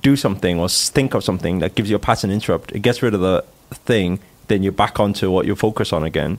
do 0.02 0.16
something 0.16 0.60
or 0.60 0.70
think 0.70 1.14
of 1.14 1.24
something 1.24 1.60
that 1.60 1.76
gives 1.76 1.90
you 1.90 1.96
a 1.96 2.00
pattern 2.00 2.32
interrupt. 2.32 2.72
It 2.72 2.80
gets 2.80 3.02
rid 3.02 3.14
of 3.14 3.22
the 3.22 3.44
thing, 3.74 4.20
then 4.48 4.62
you're 4.64 4.72
back 4.72 5.00
onto 5.00 5.32
what 5.32 5.46
you 5.46 5.56
focus 5.56 5.92
on 5.94 6.04
again. 6.04 6.38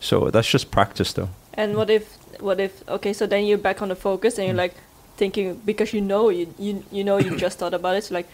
So 0.00 0.30
that's 0.30 0.48
just 0.48 0.70
practice 0.70 1.12
though. 1.12 1.30
And 1.54 1.76
what 1.76 1.90
if 1.90 2.16
what 2.40 2.58
if 2.60 2.88
okay, 2.88 3.12
so 3.12 3.26
then 3.26 3.44
you're 3.44 3.58
back 3.58 3.82
on 3.82 3.88
the 3.88 3.96
focus 3.96 4.38
and 4.38 4.46
you're 4.46 4.54
Mm. 4.54 4.58
like 4.58 4.74
thinking 5.16 5.60
because 5.66 5.92
you 5.92 6.00
know 6.00 6.30
you 6.30 6.54
you 6.58 6.82
you 6.90 7.04
know 7.04 7.18
you 7.18 7.36
just 7.36 7.58
thought 7.58 7.74
about 7.74 7.96
it, 7.96 8.04
so 8.04 8.14
like 8.14 8.28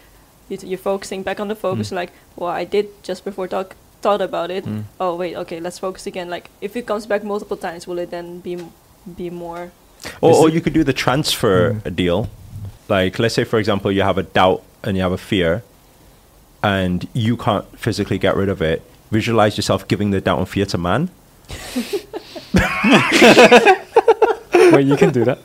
you 0.49 0.57
you're 0.63 0.77
focusing 0.77 1.23
back 1.23 1.39
on 1.39 1.47
the 1.49 1.55
focus, 1.55 1.89
Mm. 1.91 1.95
like 1.95 2.11
well 2.35 2.51
I 2.51 2.63
did 2.63 2.87
just 3.03 3.25
before 3.25 3.47
talk 3.47 3.75
thought 4.01 4.21
about 4.21 4.51
it. 4.51 4.65
Mm. 4.65 4.83
Oh 4.99 5.15
wait, 5.15 5.35
okay, 5.35 5.59
let's 5.59 5.79
focus 5.79 6.05
again. 6.07 6.29
Like 6.29 6.49
if 6.61 6.75
it 6.75 6.85
comes 6.87 7.05
back 7.05 7.23
multiple 7.23 7.57
times, 7.57 7.87
will 7.87 7.99
it 7.99 8.09
then 8.11 8.39
be 8.39 8.57
be 9.15 9.29
more? 9.29 9.71
Or, 10.21 10.33
or 10.35 10.49
you 10.49 10.61
could 10.61 10.73
do 10.73 10.83
the 10.83 10.93
transfer 10.93 11.73
Mm. 11.83 11.95
deal. 11.95 12.29
Like, 12.89 13.19
let's 13.19 13.35
say, 13.35 13.43
for 13.43 13.59
example, 13.59 13.91
you 13.91 14.01
have 14.03 14.17
a 14.17 14.23
doubt 14.23 14.63
and 14.83 14.95
you 14.95 15.03
have 15.03 15.11
a 15.11 15.17
fear, 15.17 15.61
and 16.63 17.05
you 17.13 17.35
can't 17.35 17.65
physically 17.77 18.17
get 18.17 18.35
rid 18.37 18.47
of 18.47 18.61
it. 18.61 18.81
Visualize 19.11 19.57
yourself 19.57 19.85
giving 19.89 20.11
the 20.11 20.21
doubt 20.21 20.39
and 20.39 20.47
fear 20.47 20.65
to 20.67 20.77
man. 20.77 21.09
Wait, 24.71 24.85
you 24.85 24.95
can 24.97 25.11
do 25.11 25.25
that. 25.25 25.39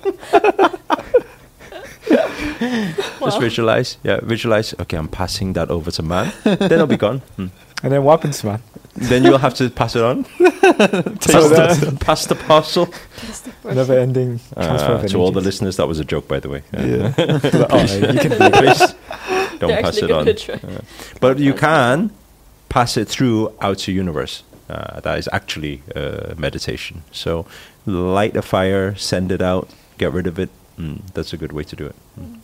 Just 2.09 3.21
Well, 3.21 3.41
visualize. 3.41 3.97
Yeah, 4.05 4.21
visualize. 4.23 4.75
Okay, 4.81 4.97
I'm 4.97 5.09
passing 5.09 5.53
that 5.55 5.71
over 5.71 5.91
to 5.91 6.03
man. 6.03 6.33
then 6.45 6.73
it'll 6.73 6.87
be 6.87 6.97
gone. 6.97 7.21
Hmm. 7.37 7.47
And 7.83 7.93
then 7.93 8.05
what 8.05 8.19
happens, 8.21 8.45
man? 8.45 8.63
Then 8.95 9.25
you'll 9.25 9.39
have 9.39 9.55
to 9.55 9.71
pass 9.71 9.97
it 9.97 10.03
on. 10.03 10.25
pass, 10.25 11.33
So 11.33 11.49
the, 11.49 11.97
pass 12.01 12.27
the 12.27 12.35
parcel. 12.35 12.87
that's 12.87 13.41
the 13.41 13.51
first 13.53 13.77
Never 13.77 13.99
ending 13.99 14.39
transfer 14.55 14.93
Uh, 14.93 15.09
to 15.09 15.19
all 15.19 15.33
the 15.33 15.41
listeners, 15.41 15.77
that 15.79 15.89
was 15.89 15.99
a 15.99 16.05
joke, 16.05 16.29
by 16.29 16.41
the 16.41 16.49
way. 16.51 16.63
Yeah. 16.73 17.15
oh, 17.19 17.83
you 17.83 18.19
can 18.21 18.31
do 18.31 18.39
that. 18.39 18.53
Please 18.55 19.59
don't 19.59 19.69
They're 19.69 19.83
pass 19.83 19.97
it 19.97 20.11
on. 20.11 20.25
gonna 20.25 20.35
try. 20.35 20.61
Yeah. 20.63 20.81
But 21.21 21.39
you 21.39 21.55
can 21.55 22.11
pass 22.69 22.97
it 22.97 23.09
through 23.09 23.53
out 23.61 23.79
to 23.79 23.93
universe. 23.93 24.43
Uh, 24.69 25.01
that 25.01 25.19
is 25.19 25.29
actually 25.33 25.83
uh, 25.97 26.35
meditation. 26.37 27.03
So 27.13 27.47
light 27.87 28.37
a 28.37 28.43
fire, 28.43 28.95
send 28.95 29.33
it 29.33 29.43
out, 29.43 29.69
get 29.99 30.13
rid 30.13 30.27
of 30.27 30.39
it. 30.39 30.51
Mm, 30.79 31.01
that's 31.15 31.33
a 31.33 31.37
good 31.37 31.53
way 31.53 31.65
to 31.65 31.77
do 31.77 31.87
it. 31.87 31.97
Mm. 32.19 32.39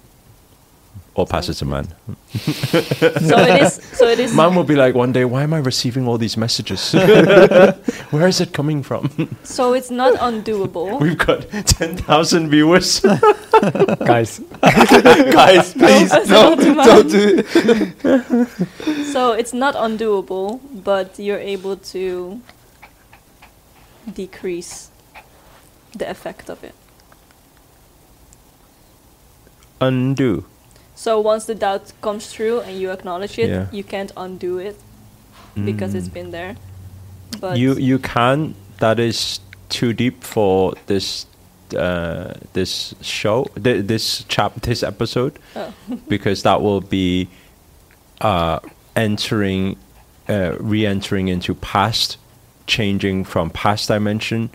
Or 1.19 1.27
pass 1.27 1.49
it 1.49 1.55
to 1.55 1.65
man. 1.65 1.89
So 2.31 2.79
it 2.79 3.63
is. 3.63 3.75
So 3.99 4.07
it 4.07 4.21
is. 4.21 4.33
Man 4.33 4.55
will 4.55 4.63
be 4.63 4.77
like 4.77 4.95
one 4.95 5.11
day, 5.11 5.25
why 5.25 5.43
am 5.43 5.53
I 5.53 5.59
receiving 5.59 6.07
all 6.07 6.17
these 6.17 6.37
messages? 6.37 6.93
Where 8.13 8.29
is 8.29 8.41
it 8.41 8.53
coming 8.53 8.85
from? 8.85 9.11
So 9.43 9.73
it's 9.73 9.91
not 9.91 10.15
undoable. 10.15 11.01
We've 11.01 11.19
got 11.19 11.51
10,000 11.51 12.51
viewers. 12.51 13.01
Guys, 14.07 14.39
Guys, 14.63 15.73
please, 15.73 16.11
that's 16.11 16.29
no, 16.29 16.55
not 16.55 16.87
don't 16.87 17.11
do 17.11 17.43
it. 17.45 18.49
So 19.13 19.33
it's 19.33 19.53
not 19.53 19.75
undoable, 19.75 20.61
but 20.85 21.19
you're 21.19 21.43
able 21.43 21.79
to 21.91 22.41
decrease 24.15 24.93
the 25.97 26.09
effect 26.09 26.49
of 26.49 26.63
it. 26.63 26.77
Undo. 29.81 30.45
So 30.99 31.21
once 31.21 31.45
the 31.47 31.55
doubt 31.55 31.93
comes 32.03 32.27
through 32.27 32.61
and 32.67 32.77
you 32.81 32.91
acknowledge 32.91 33.39
it, 33.39 33.49
Yeah. 33.51 33.67
you 33.71 33.85
can't 33.85 34.13
undo 34.17 34.59
it. 34.59 34.77
because 35.65 35.93
Mm. 35.95 35.99
it's 35.99 36.09
been 36.09 36.31
there. 36.31 36.55
But 37.41 37.59
you 37.59 37.75
you 37.91 37.99
can. 37.99 38.55
That 38.79 38.99
is 39.01 39.41
too 39.69 39.93
deep 39.93 40.23
for 40.25 40.75
this 40.87 41.27
uh, 41.77 42.35
this 42.53 42.95
show. 43.01 43.45
Th- 43.65 43.85
this 43.87 44.25
chap 44.29 44.53
this 44.63 44.83
episode 44.83 45.33
oh, 45.57 45.73
because 46.09 46.43
that 46.43 46.63
will 46.63 46.81
be 46.81 47.27
uh, 48.21 48.59
entering, 48.95 49.77
uh, 50.29 50.53
re-entering 50.61 51.29
into 51.29 51.55
past, 51.55 52.19
changing 52.67 53.25
from 53.25 53.51
past 53.51 53.89
dimension, 53.89 54.51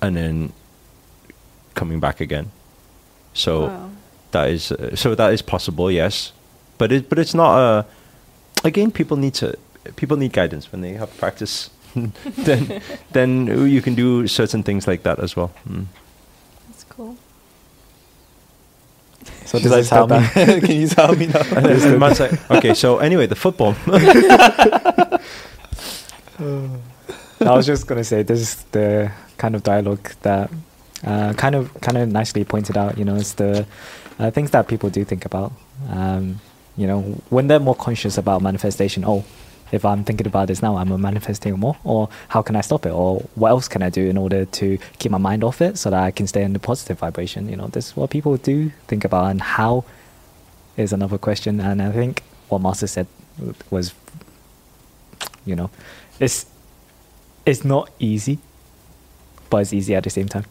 and 0.00 0.16
then 0.16 0.52
coming 1.74 2.00
back 2.00 2.20
again. 2.20 2.50
So 3.34 3.66
wow. 3.66 3.90
That 4.36 4.50
is 4.50 4.72
uh, 4.72 4.94
so 4.94 5.14
that 5.14 5.32
is 5.32 5.40
possible, 5.42 5.90
yes, 5.90 6.32
but 6.78 6.92
it 6.92 7.08
but 7.08 7.18
it's 7.18 7.34
not 7.34 7.58
a. 7.58 7.86
Again, 8.64 8.90
people 8.90 9.16
need 9.16 9.34
to 9.34 9.56
people 9.96 10.16
need 10.16 10.32
guidance 10.32 10.70
when 10.72 10.82
they 10.82 10.92
have 10.94 11.16
practice. 11.18 11.70
then 12.44 12.82
then 13.12 13.46
you 13.70 13.80
can 13.80 13.94
do 13.94 14.26
certain 14.28 14.62
things 14.62 14.86
like 14.86 15.02
that 15.04 15.18
as 15.18 15.36
well. 15.36 15.50
Mm. 15.68 15.86
that's 16.68 16.84
cool. 16.84 17.16
So 19.46 19.58
does 19.58 19.72
I 19.72 19.80
that 19.80 19.88
tell 19.88 20.06
start 20.06 20.36
me? 20.36 20.60
Can 20.66 20.80
you 20.80 20.88
tell 20.88 21.16
me 21.16 21.26
now? 21.26 21.40
And 21.56 21.64
then- 21.66 21.90
and 21.92 22.00
Matt's 22.00 22.20
like, 22.20 22.50
okay, 22.50 22.74
so 22.74 22.98
anyway, 22.98 23.26
the 23.26 23.36
football. 23.36 23.74
I 27.40 27.52
was 27.56 27.66
just 27.66 27.86
gonna 27.86 28.04
say 28.04 28.22
this 28.22 28.40
is 28.40 28.54
the 28.72 29.10
kind 29.38 29.54
of 29.54 29.62
dialogue 29.62 30.10
that 30.22 30.50
uh, 31.04 31.32
kind 31.34 31.54
of 31.54 31.72
kind 31.80 31.96
of 31.96 32.08
nicely 32.10 32.44
pointed 32.44 32.76
out. 32.76 32.98
You 32.98 33.04
know, 33.04 33.16
it's 33.16 33.34
the 33.34 33.66
uh, 34.18 34.30
things 34.30 34.50
that 34.50 34.68
people 34.68 34.90
do 34.90 35.04
think 35.04 35.24
about. 35.24 35.52
Um, 35.90 36.40
you 36.76 36.86
know, 36.86 37.02
when 37.30 37.48
they're 37.48 37.60
more 37.60 37.74
conscious 37.74 38.18
about 38.18 38.42
manifestation. 38.42 39.04
Oh, 39.06 39.24
if 39.72 39.84
I'm 39.84 40.04
thinking 40.04 40.26
about 40.26 40.48
this 40.48 40.62
now, 40.62 40.76
I'm 40.76 41.00
manifesting 41.00 41.58
more. 41.58 41.76
Or 41.84 42.08
how 42.28 42.42
can 42.42 42.54
I 42.54 42.60
stop 42.60 42.86
it? 42.86 42.90
Or 42.90 43.20
what 43.34 43.48
else 43.48 43.68
can 43.68 43.82
I 43.82 43.90
do 43.90 44.08
in 44.08 44.16
order 44.16 44.44
to 44.44 44.78
keep 44.98 45.10
my 45.10 45.18
mind 45.18 45.42
off 45.42 45.60
it 45.60 45.76
so 45.78 45.90
that 45.90 46.02
I 46.02 46.10
can 46.10 46.26
stay 46.26 46.42
in 46.42 46.52
the 46.52 46.58
positive 46.58 46.98
vibration? 46.98 47.48
You 47.48 47.56
know, 47.56 47.66
this 47.68 47.88
is 47.88 47.96
what 47.96 48.10
people 48.10 48.36
do 48.36 48.70
think 48.86 49.04
about, 49.04 49.30
and 49.30 49.40
how 49.40 49.84
is 50.76 50.92
another 50.92 51.18
question. 51.18 51.60
And 51.60 51.82
I 51.82 51.90
think 51.90 52.22
what 52.48 52.60
Master 52.60 52.86
said 52.86 53.06
was, 53.70 53.92
you 55.44 55.56
know, 55.56 55.70
it's 56.20 56.46
it's 57.44 57.64
not 57.64 57.90
easy, 57.98 58.38
but 59.50 59.58
it's 59.58 59.72
easy 59.72 59.94
at 59.94 60.04
the 60.04 60.10
same 60.10 60.28
time. 60.28 60.44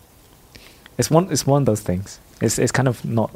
It's 0.97 1.09
one 1.09 1.31
it's 1.31 1.47
one 1.47 1.61
of 1.61 1.65
those 1.65 1.81
things. 1.81 2.19
It's 2.41 2.59
it's 2.59 2.71
kind 2.71 2.87
of 2.87 3.03
not 3.05 3.31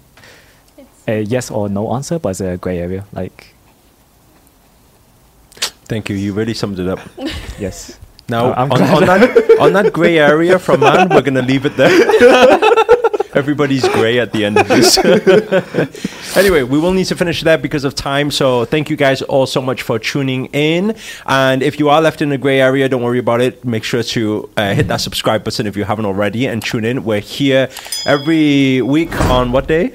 a 1.08 1.22
yes 1.24 1.50
or 1.52 1.70
no 1.70 1.94
answer, 1.94 2.20
but 2.20 2.30
it's 2.30 2.42
a 2.42 2.58
gray 2.58 2.80
area. 2.80 3.06
Like 3.14 3.56
Thank 5.90 6.10
you. 6.10 6.16
You 6.16 6.34
really 6.34 6.54
summed 6.54 6.78
it 6.80 6.88
up. 6.88 7.00
yes, 7.60 7.98
Now, 8.30 8.52
Uh, 8.54 8.68
on, 8.70 8.82
on 8.84 9.06
that 9.10 9.58
on 9.60 9.74
that 9.74 9.92
grey 9.92 10.20
area 10.20 10.60
from 10.60 10.82
man, 10.82 11.10
we're 11.10 11.22
gonna 11.26 11.42
leave 11.42 11.66
it 11.66 11.76
there. 11.78 11.90
Everybody's 13.34 13.88
grey 13.90 14.20
at 14.20 14.32
the 14.32 14.46
end 14.46 14.58
of 14.58 14.68
this. 14.68 14.98
anyway, 16.38 16.64
we 16.64 16.80
will 16.80 16.94
need 16.94 17.06
to 17.06 17.16
finish 17.16 17.44
that 17.44 17.62
because 17.62 17.84
of 17.84 17.96
time. 17.96 18.32
So 18.32 18.66
thank 18.66 18.90
you 18.90 18.96
guys 18.96 19.22
all 19.22 19.46
so 19.46 19.62
much 19.62 19.82
for 19.82 20.00
tuning 20.00 20.48
in. 20.48 20.96
And 21.26 21.62
if 21.62 21.80
you 21.80 21.90
are 21.90 22.02
left 22.02 22.22
in 22.22 22.32
a 22.32 22.38
grey 22.38 22.60
area, 22.60 22.90
don't 22.90 23.04
worry 23.04 23.20
about 23.20 23.42
it. 23.42 23.64
Make 23.64 23.84
sure 23.84 24.04
to 24.04 24.50
uh, 24.58 24.74
hit 24.74 24.88
that 24.88 25.02
subscribe 25.02 25.44
button 25.44 25.68
if 25.68 25.78
you 25.78 25.84
haven't 25.84 26.06
already, 26.06 26.48
and 26.48 26.64
tune 26.64 26.86
in. 26.86 27.04
We're 27.04 27.20
here 27.20 27.70
every 28.06 28.82
week 28.82 29.14
on 29.22 29.52
what 29.52 29.68
day? 29.68 29.94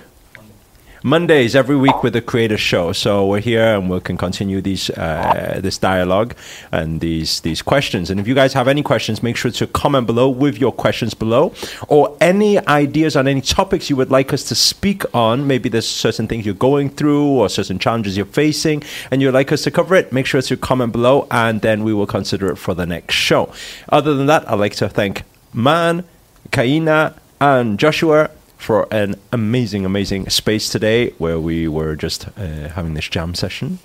Mondays 1.06 1.54
every 1.54 1.76
week 1.76 2.02
with 2.02 2.14
the 2.14 2.22
Creator 2.22 2.56
Show. 2.56 2.92
So 2.92 3.26
we're 3.26 3.40
here 3.40 3.74
and 3.74 3.90
we 3.90 4.00
can 4.00 4.16
continue 4.16 4.62
these 4.62 4.88
uh, 4.88 5.60
this 5.62 5.76
dialogue 5.76 6.34
and 6.72 7.02
these 7.02 7.40
these 7.40 7.60
questions. 7.60 8.08
And 8.08 8.18
if 8.18 8.26
you 8.26 8.34
guys 8.34 8.54
have 8.54 8.68
any 8.68 8.82
questions, 8.82 9.22
make 9.22 9.36
sure 9.36 9.50
to 9.50 9.66
comment 9.66 10.06
below 10.06 10.30
with 10.30 10.56
your 10.56 10.72
questions 10.72 11.12
below, 11.12 11.52
or 11.88 12.16
any 12.22 12.58
ideas 12.66 13.16
on 13.16 13.28
any 13.28 13.42
topics 13.42 13.90
you 13.90 13.96
would 13.96 14.10
like 14.10 14.32
us 14.32 14.44
to 14.44 14.54
speak 14.54 15.02
on. 15.14 15.46
Maybe 15.46 15.68
there's 15.68 15.86
certain 15.86 16.26
things 16.26 16.46
you're 16.46 16.54
going 16.54 16.88
through 16.88 17.26
or 17.26 17.50
certain 17.50 17.78
challenges 17.78 18.16
you're 18.16 18.24
facing, 18.24 18.82
and 19.10 19.20
you'd 19.20 19.34
like 19.34 19.52
us 19.52 19.62
to 19.64 19.70
cover 19.70 19.94
it. 19.96 20.10
Make 20.10 20.24
sure 20.24 20.40
to 20.40 20.56
comment 20.56 20.92
below, 20.92 21.26
and 21.30 21.60
then 21.60 21.84
we 21.84 21.92
will 21.92 22.06
consider 22.06 22.50
it 22.50 22.56
for 22.56 22.72
the 22.72 22.86
next 22.86 23.14
show. 23.14 23.52
Other 23.90 24.14
than 24.14 24.24
that, 24.28 24.50
I'd 24.50 24.58
like 24.58 24.76
to 24.76 24.88
thank 24.88 25.24
Man, 25.52 26.04
Kaina, 26.50 27.12
and 27.42 27.78
Joshua 27.78 28.30
for 28.56 28.88
an 28.92 29.16
amazing, 29.32 29.84
amazing 29.84 30.28
space 30.30 30.68
today 30.68 31.10
where 31.18 31.38
we 31.38 31.68
were 31.68 31.96
just 31.96 32.28
uh, 32.38 32.68
having 32.70 32.94
this 32.94 33.08
jam 33.08 33.34
session 33.34 33.78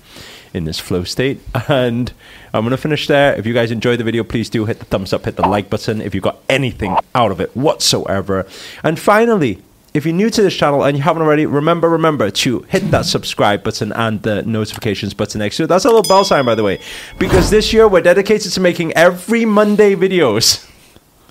in 0.54 0.64
this 0.64 0.80
flow 0.80 1.04
state. 1.04 1.40
And 1.70 2.12
I'm 2.54 2.64
going 2.64 2.72
to 2.72 2.78
finish 2.78 3.08
there. 3.08 3.36
If 3.36 3.46
you 3.46 3.54
guys 3.54 3.70
enjoyed 3.72 4.00
the 4.00 4.04
video, 4.04 4.24
please 4.24 4.50
do 4.50 4.66
hit 4.66 4.80
the 4.80 4.86
thumbs 4.86 5.14
up, 5.14 5.26
hit 5.26 5.36
the 5.36 5.48
like 5.48 5.70
button 5.70 6.02
if 6.02 6.16
you 6.16 6.22
got 6.22 6.40
anything 6.50 6.98
out 7.14 7.32
of 7.32 7.40
it 7.40 7.56
whatsoever. 7.56 8.48
And 8.84 9.00
finally, 9.00 9.62
if 9.94 10.06
you're 10.06 10.16
new 10.16 10.30
to 10.30 10.42
this 10.42 10.56
channel 10.56 10.84
and 10.84 10.98
you 10.98 11.04
haven't 11.04 11.22
already, 11.22 11.46
remember, 11.46 11.90
remember 11.90 12.30
to 12.30 12.62
hit 12.70 12.92
that 12.92 13.06
subscribe 13.06 13.64
button 13.64 13.92
and 13.94 14.22
the 14.22 14.44
notifications 14.44 15.14
button 15.14 15.40
next 15.40 15.58
to 15.58 15.64
it. 15.64 15.68
That's 15.68 15.86
a 15.86 15.90
little 15.90 16.04
bell 16.04 16.24
sign, 16.24 16.46
by 16.46 16.56
the 16.56 16.64
way, 16.64 16.80
because 17.18 17.50
this 17.50 17.74
year 17.74 17.88
we're 17.88 18.02
dedicated 18.02 18.52
to 18.54 18.60
making 18.62 18.94
every 18.94 19.46
Monday 19.46 19.96
videos. 19.96 20.66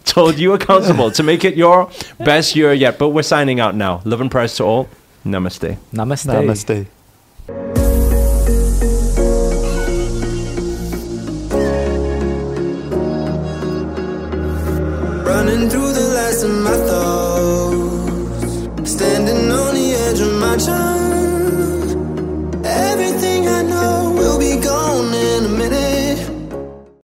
Told 0.08 0.38
you 0.38 0.54
accountable 0.54 1.10
to 1.12 1.22
make 1.22 1.44
it 1.44 1.54
your 1.56 1.90
best 2.18 2.56
year 2.56 2.72
yet. 2.72 2.98
But 2.98 3.10
we're 3.10 3.22
signing 3.22 3.60
out 3.60 3.74
now. 3.74 4.00
Love 4.04 4.20
and 4.20 4.30
prayers 4.30 4.56
to 4.56 4.64
all. 4.64 4.88
Namaste. 5.24 5.76
Namaste. 5.92 6.32
Namaste. 6.32 7.87